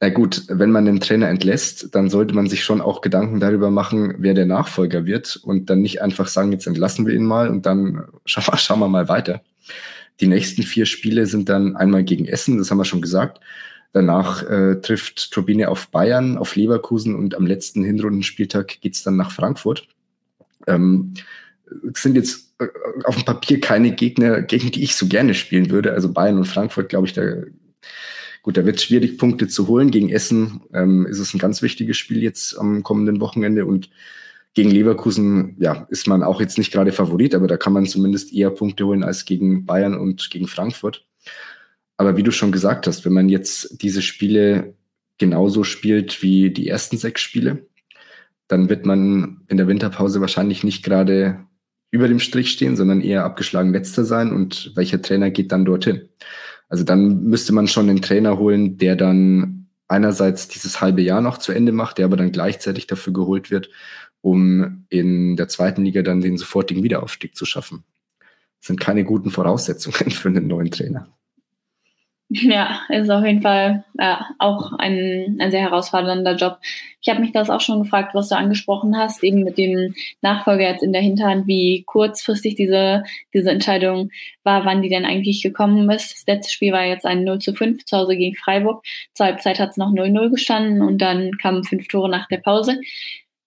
na 0.00 0.08
gut, 0.08 0.44
wenn 0.48 0.70
man 0.70 0.86
den 0.86 1.00
Trainer 1.00 1.28
entlässt, 1.28 1.94
dann 1.94 2.08
sollte 2.08 2.34
man 2.34 2.48
sich 2.48 2.64
schon 2.64 2.80
auch 2.80 3.02
Gedanken 3.02 3.38
darüber 3.38 3.70
machen, 3.70 4.14
wer 4.18 4.32
der 4.32 4.46
Nachfolger 4.46 5.04
wird 5.04 5.36
und 5.36 5.68
dann 5.68 5.82
nicht 5.82 6.00
einfach 6.00 6.26
sagen, 6.26 6.52
jetzt 6.52 6.66
entlassen 6.66 7.06
wir 7.06 7.14
ihn 7.14 7.26
mal 7.26 7.50
und 7.50 7.66
dann 7.66 8.06
schauen 8.24 8.46
wir, 8.46 8.56
schauen 8.56 8.80
wir 8.80 8.88
mal 8.88 9.08
weiter. 9.08 9.42
Die 10.20 10.26
nächsten 10.26 10.62
vier 10.62 10.86
Spiele 10.86 11.26
sind 11.26 11.48
dann 11.48 11.76
einmal 11.76 12.04
gegen 12.04 12.26
Essen, 12.26 12.58
das 12.58 12.70
haben 12.70 12.78
wir 12.78 12.84
schon 12.84 13.02
gesagt. 13.02 13.40
Danach 13.92 14.42
äh, 14.48 14.80
trifft 14.80 15.32
Turbine 15.32 15.68
auf 15.68 15.88
Bayern, 15.88 16.38
auf 16.38 16.54
Leverkusen 16.54 17.14
und 17.16 17.34
am 17.34 17.46
letzten 17.46 17.82
Hinrundenspieltag 17.82 18.80
geht's 18.80 19.02
dann 19.02 19.16
nach 19.16 19.32
Frankfurt. 19.32 19.88
Ähm, 20.66 21.14
sind 21.94 22.14
jetzt 22.14 22.54
äh, 22.60 22.68
auf 23.04 23.16
dem 23.16 23.24
Papier 23.24 23.60
keine 23.60 23.92
Gegner, 23.92 24.42
gegen 24.42 24.70
die 24.70 24.82
ich 24.84 24.94
so 24.94 25.06
gerne 25.06 25.34
spielen 25.34 25.70
würde. 25.70 25.92
Also 25.92 26.12
Bayern 26.12 26.36
und 26.36 26.46
Frankfurt, 26.46 26.88
glaube 26.88 27.06
ich, 27.06 27.14
da 27.14 27.24
gut, 28.42 28.56
da 28.56 28.64
wird 28.64 28.76
es 28.76 28.84
schwierig, 28.84 29.18
Punkte 29.18 29.48
zu 29.48 29.68
holen. 29.68 29.90
Gegen 29.90 30.08
Essen 30.08 30.62
ähm, 30.72 31.06
ist 31.06 31.18
es 31.18 31.34
ein 31.34 31.38
ganz 31.38 31.62
wichtiges 31.62 31.96
Spiel 31.96 32.22
jetzt 32.22 32.58
am 32.58 32.82
kommenden 32.82 33.20
Wochenende 33.20 33.66
und 33.66 33.90
gegen 34.54 34.70
Leverkusen, 34.70 35.56
ja, 35.60 35.86
ist 35.90 36.08
man 36.08 36.24
auch 36.24 36.40
jetzt 36.40 36.58
nicht 36.58 36.72
gerade 36.72 36.90
Favorit, 36.90 37.36
aber 37.36 37.46
da 37.46 37.56
kann 37.56 37.72
man 37.72 37.86
zumindest 37.86 38.32
eher 38.32 38.50
Punkte 38.50 38.84
holen 38.84 39.04
als 39.04 39.24
gegen 39.24 39.64
Bayern 39.64 39.96
und 39.96 40.28
gegen 40.30 40.48
Frankfurt. 40.48 41.06
Aber 42.00 42.16
wie 42.16 42.22
du 42.22 42.32
schon 42.32 42.50
gesagt 42.50 42.86
hast, 42.86 43.04
wenn 43.04 43.12
man 43.12 43.28
jetzt 43.28 43.82
diese 43.82 44.00
Spiele 44.00 44.72
genauso 45.18 45.64
spielt 45.64 46.22
wie 46.22 46.48
die 46.50 46.66
ersten 46.66 46.96
sechs 46.96 47.20
Spiele, 47.20 47.66
dann 48.48 48.70
wird 48.70 48.86
man 48.86 49.42
in 49.48 49.58
der 49.58 49.68
Winterpause 49.68 50.22
wahrscheinlich 50.22 50.64
nicht 50.64 50.82
gerade 50.82 51.40
über 51.90 52.08
dem 52.08 52.18
Strich 52.18 52.52
stehen, 52.52 52.74
sondern 52.74 53.02
eher 53.02 53.24
abgeschlagen 53.24 53.74
letzter 53.74 54.06
sein. 54.06 54.32
Und 54.32 54.72
welcher 54.76 55.02
Trainer 55.02 55.30
geht 55.30 55.52
dann 55.52 55.66
dorthin? 55.66 56.08
Also 56.70 56.84
dann 56.84 57.24
müsste 57.24 57.52
man 57.52 57.68
schon 57.68 57.90
einen 57.90 58.00
Trainer 58.00 58.38
holen, 58.38 58.78
der 58.78 58.96
dann 58.96 59.66
einerseits 59.86 60.48
dieses 60.48 60.80
halbe 60.80 61.02
Jahr 61.02 61.20
noch 61.20 61.36
zu 61.36 61.52
Ende 61.52 61.72
macht, 61.72 61.98
der 61.98 62.06
aber 62.06 62.16
dann 62.16 62.32
gleichzeitig 62.32 62.86
dafür 62.86 63.12
geholt 63.12 63.50
wird, 63.50 63.68
um 64.22 64.86
in 64.88 65.36
der 65.36 65.48
zweiten 65.48 65.84
Liga 65.84 66.00
dann 66.00 66.22
den 66.22 66.38
sofortigen 66.38 66.82
Wiederaufstieg 66.82 67.36
zu 67.36 67.44
schaffen. 67.44 67.84
Das 68.60 68.68
sind 68.68 68.80
keine 68.80 69.04
guten 69.04 69.30
Voraussetzungen 69.30 70.10
für 70.12 70.28
einen 70.30 70.48
neuen 70.48 70.70
Trainer. 70.70 71.06
Ja, 72.42 72.82
ist 72.88 73.10
auf 73.10 73.24
jeden 73.24 73.42
Fall 73.42 73.84
ja, 73.98 74.24
auch 74.38 74.72
ein, 74.78 75.36
ein 75.40 75.50
sehr 75.50 75.62
herausfordernder 75.62 76.36
Job. 76.36 76.58
Ich 77.00 77.08
habe 77.08 77.20
mich 77.20 77.32
das 77.32 77.50
auch 77.50 77.60
schon 77.60 77.82
gefragt, 77.82 78.14
was 78.14 78.28
du 78.28 78.36
angesprochen 78.36 78.96
hast, 78.96 79.24
eben 79.24 79.42
mit 79.42 79.58
dem 79.58 79.94
Nachfolger 80.22 80.70
jetzt 80.70 80.84
in 80.84 80.92
der 80.92 81.02
Hinterhand, 81.02 81.48
wie 81.48 81.82
kurzfristig 81.84 82.54
diese, 82.54 83.02
diese 83.34 83.50
Entscheidung 83.50 84.10
war, 84.44 84.64
wann 84.64 84.80
die 84.80 84.88
denn 84.88 85.04
eigentlich 85.04 85.42
gekommen 85.42 85.90
ist. 85.90 86.12
Das 86.12 86.24
letzte 86.26 86.52
Spiel 86.52 86.72
war 86.72 86.84
jetzt 86.84 87.04
ein 87.04 87.24
0 87.24 87.40
zu 87.40 87.52
5 87.52 87.84
zu 87.84 87.96
Hause 87.96 88.16
gegen 88.16 88.36
Freiburg. 88.36 88.84
Zur 89.12 89.26
Halbzeit 89.26 89.58
hat 89.58 89.70
es 89.70 89.76
noch 89.76 89.90
0-0 89.90 90.30
gestanden 90.30 90.82
und 90.82 90.98
dann 90.98 91.32
kamen 91.38 91.64
fünf 91.64 91.88
Tore 91.88 92.08
nach 92.08 92.28
der 92.28 92.38
Pause. 92.38 92.80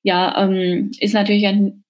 Ja, 0.01 0.43
ähm, 0.43 0.91
ist 0.99 1.13
natürlich 1.13 1.47
ein 1.47 1.85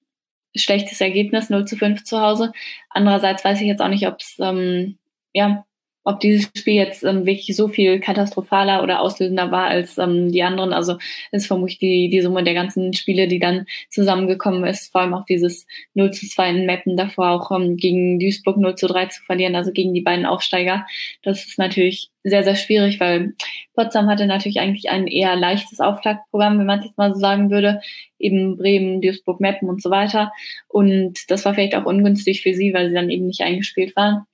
schlechtes 0.55 1.01
Ergebnis, 1.01 1.49
0 1.49 1.65
zu 1.65 1.75
5 1.75 2.03
zu 2.03 2.21
Hause. 2.21 2.51
Andererseits 2.89 3.43
weiß 3.43 3.61
ich 3.61 3.67
jetzt 3.67 3.81
auch 3.81 3.89
nicht, 3.89 4.07
ob 4.07 4.19
es 4.19 4.37
ähm, 4.39 4.99
ja, 5.33 5.65
ob 6.03 6.19
dieses 6.19 6.49
Spiel 6.55 6.75
jetzt 6.75 7.03
ähm, 7.03 7.25
wirklich 7.25 7.55
so 7.55 7.67
viel 7.67 7.99
katastrophaler 7.99 8.83
oder 8.83 9.01
auslösender 9.01 9.51
war 9.51 9.65
als 9.65 9.97
ähm, 9.97 10.31
die 10.31 10.43
anderen. 10.43 10.73
Also 10.73 10.97
ist 11.31 11.47
vermutlich 11.47 11.79
die, 11.79 12.09
die 12.09 12.21
Summe 12.21 12.43
der 12.43 12.53
ganzen 12.53 12.93
Spiele, 12.93 13.27
die 13.27 13.39
dann 13.39 13.65
zusammengekommen 13.89 14.65
ist, 14.65 14.91
vor 14.91 15.01
allem 15.01 15.13
auch 15.13 15.25
dieses 15.25 15.65
0 15.93 16.11
zu 16.11 16.27
2 16.27 16.49
in 16.49 16.65
Mappen 16.65 16.97
davor 16.97 17.29
auch 17.31 17.51
ähm, 17.51 17.77
gegen 17.77 18.19
Duisburg 18.19 18.57
0 18.57 18.75
zu 18.75 18.87
3 18.87 19.07
zu 19.07 19.23
verlieren, 19.23 19.55
also 19.55 19.71
gegen 19.71 19.93
die 19.93 20.01
beiden 20.01 20.25
Aufsteiger. 20.25 20.85
Das 21.23 21.45
ist 21.45 21.57
natürlich 21.57 22.09
sehr, 22.23 22.43
sehr 22.43 22.55
schwierig, 22.55 22.99
weil 22.99 23.33
Potsdam 23.75 24.07
hatte 24.07 24.25
natürlich 24.25 24.59
eigentlich 24.59 24.89
ein 24.89 25.07
eher 25.07 25.35
leichtes 25.35 25.79
Auftaktprogramm, 25.79 26.59
wenn 26.59 26.65
man 26.65 26.79
es 26.79 26.85
jetzt 26.85 26.97
mal 26.97 27.13
so 27.13 27.19
sagen 27.19 27.49
würde. 27.49 27.81
Eben 28.19 28.57
Bremen, 28.57 29.01
Duisburg, 29.01 29.41
Meppen 29.41 29.69
und 29.69 29.81
so 29.81 29.89
weiter. 29.89 30.31
Und 30.67 31.19
das 31.29 31.43
war 31.45 31.53
vielleicht 31.53 31.75
auch 31.75 31.85
ungünstig 31.85 32.41
für 32.41 32.53
sie, 32.53 32.73
weil 32.73 32.89
sie 32.89 32.95
dann 32.95 33.09
eben 33.09 33.27
nicht 33.27 33.41
eingespielt 33.41 33.95
waren. 33.95 34.25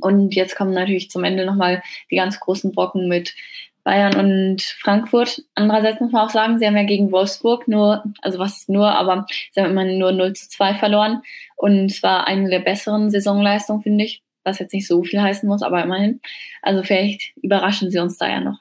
Und 0.00 0.34
jetzt 0.34 0.56
kommen 0.56 0.72
natürlich 0.72 1.10
zum 1.10 1.24
Ende 1.24 1.46
nochmal 1.46 1.82
die 2.10 2.16
ganz 2.16 2.40
großen 2.40 2.72
Brocken 2.72 3.08
mit 3.08 3.34
Bayern 3.84 4.16
und 4.16 4.62
Frankfurt. 4.62 5.44
Andererseits 5.54 6.00
muss 6.00 6.10
man 6.10 6.26
auch 6.26 6.30
sagen, 6.30 6.58
sie 6.58 6.66
haben 6.66 6.76
ja 6.76 6.82
gegen 6.82 7.12
Wolfsburg 7.12 7.68
nur, 7.68 8.02
also 8.20 8.40
was 8.40 8.66
nur, 8.66 8.90
aber 8.90 9.26
sie 9.52 9.60
haben 9.60 9.70
immerhin 9.70 9.98
nur 9.98 10.10
0 10.10 10.32
zu 10.32 10.48
2 10.48 10.74
verloren. 10.74 11.22
Und 11.54 11.92
es 11.92 12.02
war 12.02 12.26
eine 12.26 12.50
der 12.50 12.58
besseren 12.58 13.12
Saisonleistungen, 13.12 13.82
finde 13.82 14.04
ich, 14.04 14.24
was 14.42 14.58
jetzt 14.58 14.74
nicht 14.74 14.88
so 14.88 15.04
viel 15.04 15.22
heißen 15.22 15.48
muss, 15.48 15.62
aber 15.62 15.84
immerhin. 15.84 16.20
Also 16.62 16.82
vielleicht 16.82 17.32
überraschen 17.40 17.90
sie 17.92 18.00
uns 18.00 18.18
da 18.18 18.28
ja 18.28 18.40
noch. 18.40 18.58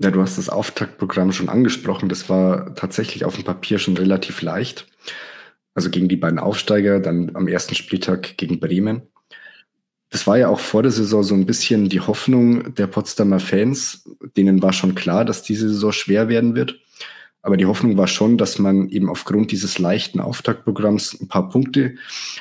Ja, 0.00 0.10
du 0.10 0.20
hast 0.22 0.38
das 0.38 0.48
Auftaktprogramm 0.48 1.30
schon 1.30 1.48
angesprochen. 1.48 2.08
Das 2.08 2.28
war 2.28 2.74
tatsächlich 2.74 3.24
auf 3.24 3.36
dem 3.36 3.44
Papier 3.44 3.78
schon 3.78 3.96
relativ 3.96 4.42
leicht. 4.42 4.88
Also 5.74 5.90
gegen 5.90 6.08
die 6.08 6.16
beiden 6.16 6.40
Aufsteiger, 6.40 6.98
dann 6.98 7.36
am 7.36 7.46
ersten 7.46 7.76
Spieltag 7.76 8.36
gegen 8.36 8.58
Bremen 8.58 9.02
das 10.10 10.26
war 10.26 10.38
ja 10.38 10.48
auch 10.48 10.60
vor 10.60 10.82
der 10.82 10.92
Saison 10.92 11.22
so 11.22 11.34
ein 11.34 11.46
bisschen 11.46 11.88
die 11.88 12.00
Hoffnung 12.00 12.74
der 12.74 12.86
Potsdamer 12.86 13.40
Fans. 13.40 14.08
Denen 14.36 14.62
war 14.62 14.72
schon 14.72 14.94
klar, 14.94 15.24
dass 15.24 15.42
diese 15.42 15.68
Saison 15.68 15.92
schwer 15.92 16.28
werden 16.28 16.54
wird. 16.54 16.80
Aber 17.42 17.56
die 17.56 17.66
Hoffnung 17.66 17.96
war 17.96 18.08
schon, 18.08 18.36
dass 18.36 18.58
man 18.58 18.88
eben 18.88 19.08
aufgrund 19.08 19.52
dieses 19.52 19.78
leichten 19.78 20.20
Auftaktprogramms 20.20 21.20
ein 21.20 21.28
paar 21.28 21.48
Punkte 21.48 21.94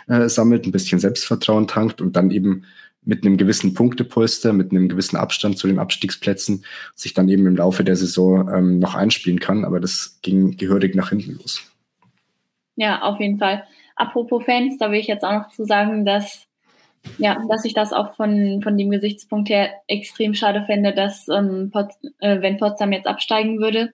äh, 0.08 0.28
sammelt, 0.28 0.66
ein 0.66 0.72
bisschen 0.72 1.00
Selbstvertrauen 1.00 1.68
tankt 1.68 2.02
und 2.02 2.16
dann 2.16 2.32
eben 2.32 2.64
mit 3.04 3.26
einem 3.26 3.38
gewissen 3.38 3.74
Punktepolster, 3.74 4.52
mit 4.54 4.72
einem 4.72 4.90
gewissen 4.90 5.16
Abstand 5.16 5.58
zu 5.58 5.68
den 5.68 5.80
Abstiegsplätzen 5.80 6.66
sich 6.96 7.14
dann 7.14 7.30
eben 7.30 7.46
im 7.48 7.56
Laufe 7.56 7.84
der 7.84 7.96
Saison 7.96 8.50
ähm, 8.54 8.80
noch 8.80 8.96
einspielen 8.96 9.40
kann. 9.40 9.64
Aber 9.64 9.80
das 9.80 10.20
ging 10.24 10.58
gehörig 10.58 10.96
nach 10.96 11.10
hinten 11.10 11.38
los. 11.38 11.72
Ja, 12.76 13.02
auf 13.04 13.20
jeden 13.20 13.38
Fall. 13.38 13.64
Apropos 13.96 14.44
Fans, 14.44 14.78
da 14.78 14.92
will 14.92 15.00
ich 15.00 15.08
jetzt 15.08 15.24
auch 15.24 15.44
noch 15.44 15.50
zu 15.50 15.64
sagen, 15.64 16.06
dass 16.06 16.47
ja, 17.18 17.38
dass 17.50 17.66
ich 17.66 17.74
das 17.74 17.94
auch 17.94 18.16
von, 18.16 18.62
von 18.62 18.78
dem 18.78 18.90
Gesichtspunkt 18.90 19.50
her 19.50 19.72
extrem 19.88 20.34
schade 20.34 20.64
fände, 20.66 20.94
dass 20.94 21.28
ähm, 21.28 21.70
Pot, 21.72 21.90
äh, 22.20 22.42
wenn 22.42 22.58
Potsdam 22.58 22.92
jetzt 22.92 23.08
absteigen 23.08 23.60
würde. 23.60 23.92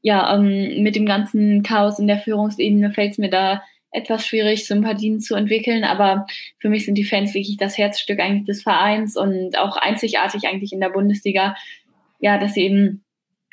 Ja, 0.00 0.34
ähm, 0.34 0.82
mit 0.82 0.96
dem 0.96 1.06
ganzen 1.06 1.62
Chaos 1.62 1.98
in 1.98 2.06
der 2.06 2.18
Führungsebene 2.18 2.92
fällt 2.92 3.12
es 3.12 3.18
mir 3.18 3.30
da 3.30 3.62
etwas 3.90 4.26
schwierig, 4.26 4.66
Sympathien 4.66 5.20
zu 5.20 5.34
entwickeln, 5.34 5.84
aber 5.84 6.26
für 6.58 6.68
mich 6.68 6.84
sind 6.84 6.96
die 6.96 7.04
Fans 7.04 7.34
wirklich 7.34 7.56
das 7.56 7.78
Herzstück 7.78 8.20
eigentlich 8.20 8.46
des 8.46 8.62
Vereins 8.62 9.16
und 9.16 9.58
auch 9.58 9.76
einzigartig 9.76 10.46
eigentlich 10.46 10.72
in 10.72 10.80
der 10.80 10.90
Bundesliga, 10.90 11.56
ja, 12.20 12.38
dass 12.38 12.54
sie 12.54 12.62
eben 12.62 13.04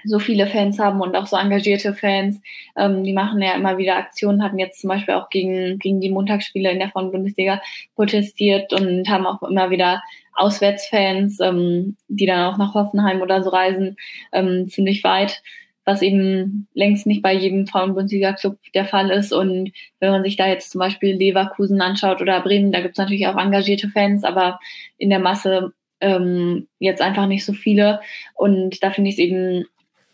so 0.05 0.19
viele 0.19 0.47
Fans 0.47 0.79
haben 0.79 1.01
und 1.01 1.15
auch 1.15 1.27
so 1.27 1.37
engagierte 1.37 1.93
Fans. 1.93 2.39
Ähm, 2.77 3.03
die 3.03 3.13
machen 3.13 3.41
ja 3.41 3.53
immer 3.55 3.77
wieder 3.77 3.97
Aktionen, 3.97 4.43
hatten 4.43 4.59
jetzt 4.59 4.81
zum 4.81 4.89
Beispiel 4.89 5.15
auch 5.15 5.29
gegen, 5.29 5.79
gegen 5.79 6.01
die 6.01 6.09
Montagsspiele 6.09 6.71
in 6.71 6.79
der 6.79 6.89
Frauen-Bundesliga 6.89 7.61
protestiert 7.95 8.73
und 8.73 9.09
haben 9.09 9.25
auch 9.25 9.41
immer 9.43 9.69
wieder 9.69 10.01
Auswärtsfans, 10.33 11.39
ähm, 11.39 11.95
die 12.07 12.25
dann 12.25 12.51
auch 12.51 12.57
nach 12.57 12.73
Hoffenheim 12.73 13.21
oder 13.21 13.43
so 13.43 13.49
reisen, 13.49 13.95
ähm, 14.33 14.67
ziemlich 14.67 15.03
weit, 15.03 15.41
was 15.85 16.01
eben 16.01 16.67
längst 16.73 17.05
nicht 17.05 17.21
bei 17.21 17.33
jedem 17.33 17.67
Frauen-Bundesliga-Club 17.67 18.57
der 18.73 18.85
Fall 18.85 19.11
ist. 19.11 19.31
Und 19.31 19.71
wenn 19.99 20.11
man 20.11 20.23
sich 20.23 20.35
da 20.35 20.47
jetzt 20.47 20.71
zum 20.71 20.79
Beispiel 20.79 21.15
Leverkusen 21.15 21.79
anschaut 21.81 22.21
oder 22.21 22.41
Bremen, 22.41 22.71
da 22.71 22.81
gibt 22.81 22.93
es 22.93 22.97
natürlich 22.97 23.27
auch 23.27 23.37
engagierte 23.37 23.89
Fans, 23.89 24.23
aber 24.23 24.59
in 24.97 25.09
der 25.09 25.19
Masse 25.19 25.73
ähm, 26.01 26.67
jetzt 26.79 27.01
einfach 27.01 27.27
nicht 27.27 27.45
so 27.45 27.53
viele. 27.53 28.01
Und 28.33 28.83
da 28.83 28.91
finde 28.91 29.09
ich 29.09 29.15
es 29.15 29.19
eben 29.19 29.65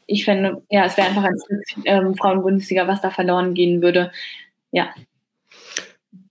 ich 0.06 0.26
finde, 0.26 0.62
ja, 0.70 0.86
es 0.86 0.98
wäre 0.98 1.08
einfach 1.08 1.24
ein 1.24 1.38
Stück 1.44 1.86
ähm, 1.86 2.16
Frauen-Bundesliga, 2.16 2.88
was 2.88 3.02
da 3.02 3.10
verloren 3.10 3.54
gehen 3.54 3.82
würde. 3.82 4.12
Ja. 4.72 4.90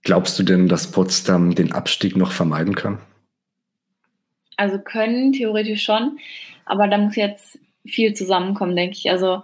Glaubst 0.03 0.37
du 0.39 0.43
denn, 0.43 0.67
dass 0.67 0.91
Potsdam 0.91 1.55
den 1.55 1.71
Abstieg 1.71 2.15
noch 2.15 2.31
vermeiden 2.31 2.75
kann? 2.75 2.99
Also 4.57 4.79
können, 4.79 5.33
theoretisch 5.33 5.83
schon. 5.83 6.19
Aber 6.65 6.87
da 6.87 6.97
muss 6.97 7.15
jetzt 7.15 7.59
viel 7.85 8.13
zusammenkommen, 8.13 8.75
denke 8.75 8.95
ich. 8.97 9.09
Also 9.09 9.43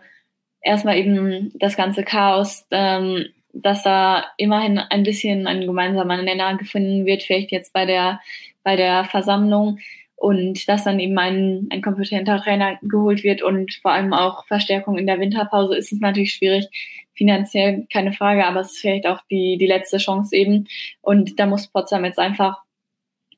erstmal 0.61 0.97
eben 0.97 1.51
das 1.55 1.77
ganze 1.77 2.03
Chaos, 2.03 2.65
ähm, 2.71 3.25
dass 3.53 3.83
da 3.83 4.25
immerhin 4.37 4.77
ein 4.77 5.03
bisschen 5.03 5.47
ein 5.47 5.61
gemeinsamer 5.65 6.21
Nenner 6.21 6.55
gefunden 6.57 7.05
wird, 7.05 7.23
vielleicht 7.23 7.51
jetzt 7.51 7.73
bei 7.73 7.85
der, 7.85 8.19
bei 8.63 8.75
der 8.75 9.05
Versammlung 9.05 9.79
und 10.17 10.67
dass 10.67 10.83
dann 10.83 10.99
eben 10.99 11.17
ein, 11.19 11.67
ein 11.69 11.83
kompetenter 11.83 12.41
Trainer 12.41 12.79
geholt 12.81 13.23
wird 13.23 13.43
und 13.43 13.75
vor 13.75 13.91
allem 13.91 14.13
auch 14.13 14.45
Verstärkung 14.47 14.97
in 14.97 15.05
der 15.05 15.19
Winterpause 15.19 15.77
ist 15.77 15.93
es 15.93 15.99
natürlich 15.99 16.33
schwierig. 16.33 16.67
Finanziell 17.13 17.85
keine 17.93 18.11
Frage, 18.11 18.45
aber 18.45 18.61
es 18.61 18.73
ist 18.73 18.79
vielleicht 18.79 19.05
auch 19.05 19.21
die, 19.29 19.57
die 19.57 19.67
letzte 19.67 19.97
Chance 19.97 20.35
eben. 20.35 20.67
Und 21.01 21.39
da 21.39 21.45
muss 21.45 21.67
Potsdam 21.67 22.03
jetzt 22.03 22.17
einfach 22.17 22.57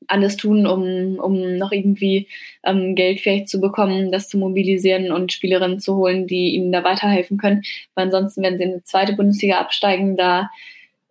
alles 0.06 0.38
tun, 0.38 0.66
um, 0.66 1.18
um 1.18 1.56
noch 1.56 1.70
irgendwie 1.70 2.28
ähm, 2.64 2.94
Geld 2.94 3.20
vielleicht 3.20 3.50
zu 3.50 3.60
bekommen, 3.60 4.10
das 4.10 4.28
zu 4.28 4.38
mobilisieren 4.38 5.12
und 5.12 5.32
Spielerinnen 5.32 5.80
zu 5.80 5.96
holen, 5.96 6.26
die 6.26 6.54
ihnen 6.54 6.72
da 6.72 6.82
weiterhelfen 6.82 7.36
können. 7.36 7.62
Weil 7.94 8.06
ansonsten, 8.06 8.42
wenn 8.42 8.56
sie 8.56 8.64
in 8.64 8.78
die 8.78 8.84
zweite 8.84 9.12
Bundesliga 9.12 9.60
absteigen, 9.60 10.16
da 10.16 10.50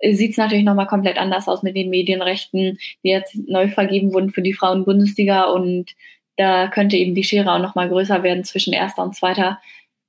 sieht 0.01 0.31
es 0.31 0.37
natürlich 0.37 0.63
nochmal 0.63 0.87
komplett 0.87 1.17
anders 1.17 1.47
aus 1.47 1.63
mit 1.63 1.75
den 1.75 1.89
Medienrechten, 1.89 2.77
die 3.03 3.09
jetzt 3.09 3.35
neu 3.47 3.67
vergeben 3.67 4.13
wurden 4.13 4.31
für 4.31 4.41
die 4.41 4.53
Frauen-Bundesliga 4.53 5.45
und 5.45 5.91
da 6.37 6.67
könnte 6.67 6.95
eben 6.95 7.15
die 7.15 7.23
Schere 7.23 7.51
auch 7.51 7.59
nochmal 7.59 7.89
größer 7.89 8.23
werden 8.23 8.45
zwischen 8.45 8.71
erster 8.71 9.03
und 9.03 9.15
zweiter 9.15 9.59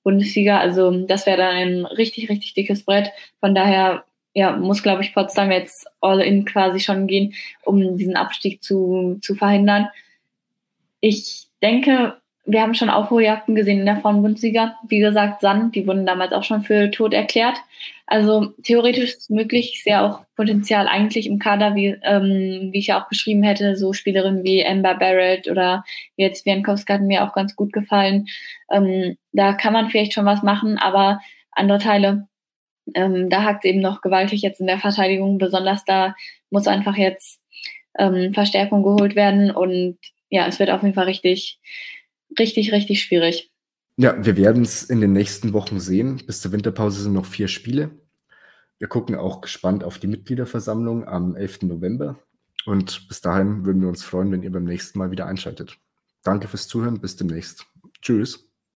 Bundesliga. 0.05 0.61
Also 0.61 1.05
das 1.07 1.27
wäre 1.27 1.39
dann 1.39 1.57
ein 1.57 1.87
richtig, 1.87 2.29
richtig 2.29 2.55
dickes 2.55 2.85
Brett. 2.85 3.11
Von 3.41 3.55
daher 3.55 4.05
ja, 4.33 4.57
muss, 4.57 4.83
glaube 4.83 5.03
ich, 5.03 5.13
Potsdam 5.13 5.51
jetzt 5.51 5.89
all 6.01 6.21
in 6.21 6.45
quasi 6.45 6.79
schon 6.79 7.09
gehen, 7.09 7.35
um 7.65 7.97
diesen 7.97 8.17
Abstieg 8.17 8.63
zu, 8.63 9.19
zu 9.21 9.35
verhindern. 9.35 9.89
Ich 11.01 11.49
denke, 11.63 12.17
wir 12.51 12.63
haben 12.63 12.75
schon 12.75 12.91
Aufholjagden 12.91 13.55
gesehen 13.55 13.81
in 13.81 13.87
der 13.87 14.01
Frauenbundesliga. 14.01 14.77
Wie 14.89 14.99
gesagt, 14.99 15.41
Sand, 15.41 15.75
die 15.75 15.87
wurden 15.87 16.07
damals 16.07 16.33
auch 16.33 16.45
schon 16.45 16.63
für 16.63 16.91
tot 16.91 17.13
erklärt. 17.13 17.57
Also 18.07 18.53
theoretisch 18.63 19.05
ist 19.05 19.21
es 19.21 19.31
möglich. 19.31 19.73
Ich 19.75 19.85
sehe 19.85 20.03
auch 20.03 20.23
Potenzial 20.37 20.89
eigentlich 20.89 21.27
im 21.27 21.39
Kader, 21.39 21.75
wie, 21.75 21.97
ähm, 22.03 22.71
wie 22.73 22.79
ich 22.79 22.89
ja 22.89 23.01
auch 23.01 23.09
beschrieben 23.09 23.43
hätte, 23.43 23.77
so 23.77 23.93
Spielerinnen 23.93 24.43
wie 24.43 24.67
Amber 24.67 24.95
Barrett 24.95 25.49
oder 25.49 25.85
jetzt 26.17 26.45
Wiankowska 26.45 26.95
hat 26.95 27.03
mir 27.03 27.25
auch 27.25 27.33
ganz 27.33 27.55
gut 27.55 27.73
gefallen. 27.73 28.27
Ähm, 28.71 29.17
da 29.33 29.53
kann 29.53 29.73
man 29.73 29.91
vielleicht 29.91 30.13
schon 30.13 30.27
was 30.27 30.43
machen, 30.43 30.79
aber 30.79 31.21
andere 31.53 31.79
Teile 31.79 32.27
ähm, 32.95 33.29
da 33.29 33.45
hakt 33.45 33.65
es 33.65 33.71
eben 33.71 33.81
noch 33.81 34.01
gewaltig 34.01 34.43
jetzt 34.43 34.61
in 34.61 34.67
der 34.67 34.79
Verteidigung. 34.79 35.39
Besonders 35.39 35.85
da 35.85 36.15
muss 36.51 36.67
einfach 36.67 36.97
jetzt 36.97 37.41
ähm, 37.99 38.33
Verstärkung 38.35 38.83
geholt 38.83 39.17
werden. 39.17 39.51
Und 39.51 39.99
ja, 40.29 40.47
es 40.47 40.59
wird 40.59 40.71
auf 40.71 40.83
jeden 40.83 40.95
Fall 40.95 41.05
richtig, 41.05 41.59
richtig, 42.39 42.73
richtig 42.73 43.03
schwierig. 43.03 43.51
Ja, 43.97 44.25
wir 44.25 44.37
werden 44.37 44.63
es 44.63 44.85
in 44.85 45.01
den 45.01 45.13
nächsten 45.13 45.53
Wochen 45.53 45.79
sehen. 45.81 46.23
Bis 46.27 46.41
zur 46.41 46.53
Winterpause 46.53 47.03
sind 47.03 47.13
noch 47.13 47.27
vier 47.27 47.49
Spiele. 47.49 47.91
Wir 48.79 48.89
gucken 48.89 49.15
auch 49.15 49.43
gespannt 49.43 49.85
auf 49.85 49.99
die 49.99 50.07
Mitgliederversammlung 50.07 51.07
am 51.07 51.37
11. 51.37 51.63
November. 51.63 52.19
Und 52.65 53.09
bis 53.09 53.21
dahin 53.21 53.65
würden 53.65 53.83
wir 53.83 53.89
uns 53.89 54.03
freuen, 54.03 54.33
wenn 54.33 54.43
ihr 54.43 54.53
beim 54.53 54.65
nächsten 54.65 54.99
Mal 54.99 55.11
wieder 55.11 55.27
einschaltet. 55.27 55.77
Danke 56.23 56.49
fürs 56.49 56.69
Zuhören. 56.69 57.01
Bis 57.01 57.17
demnächst. 57.17 57.67
Tschüss. 58.01 58.50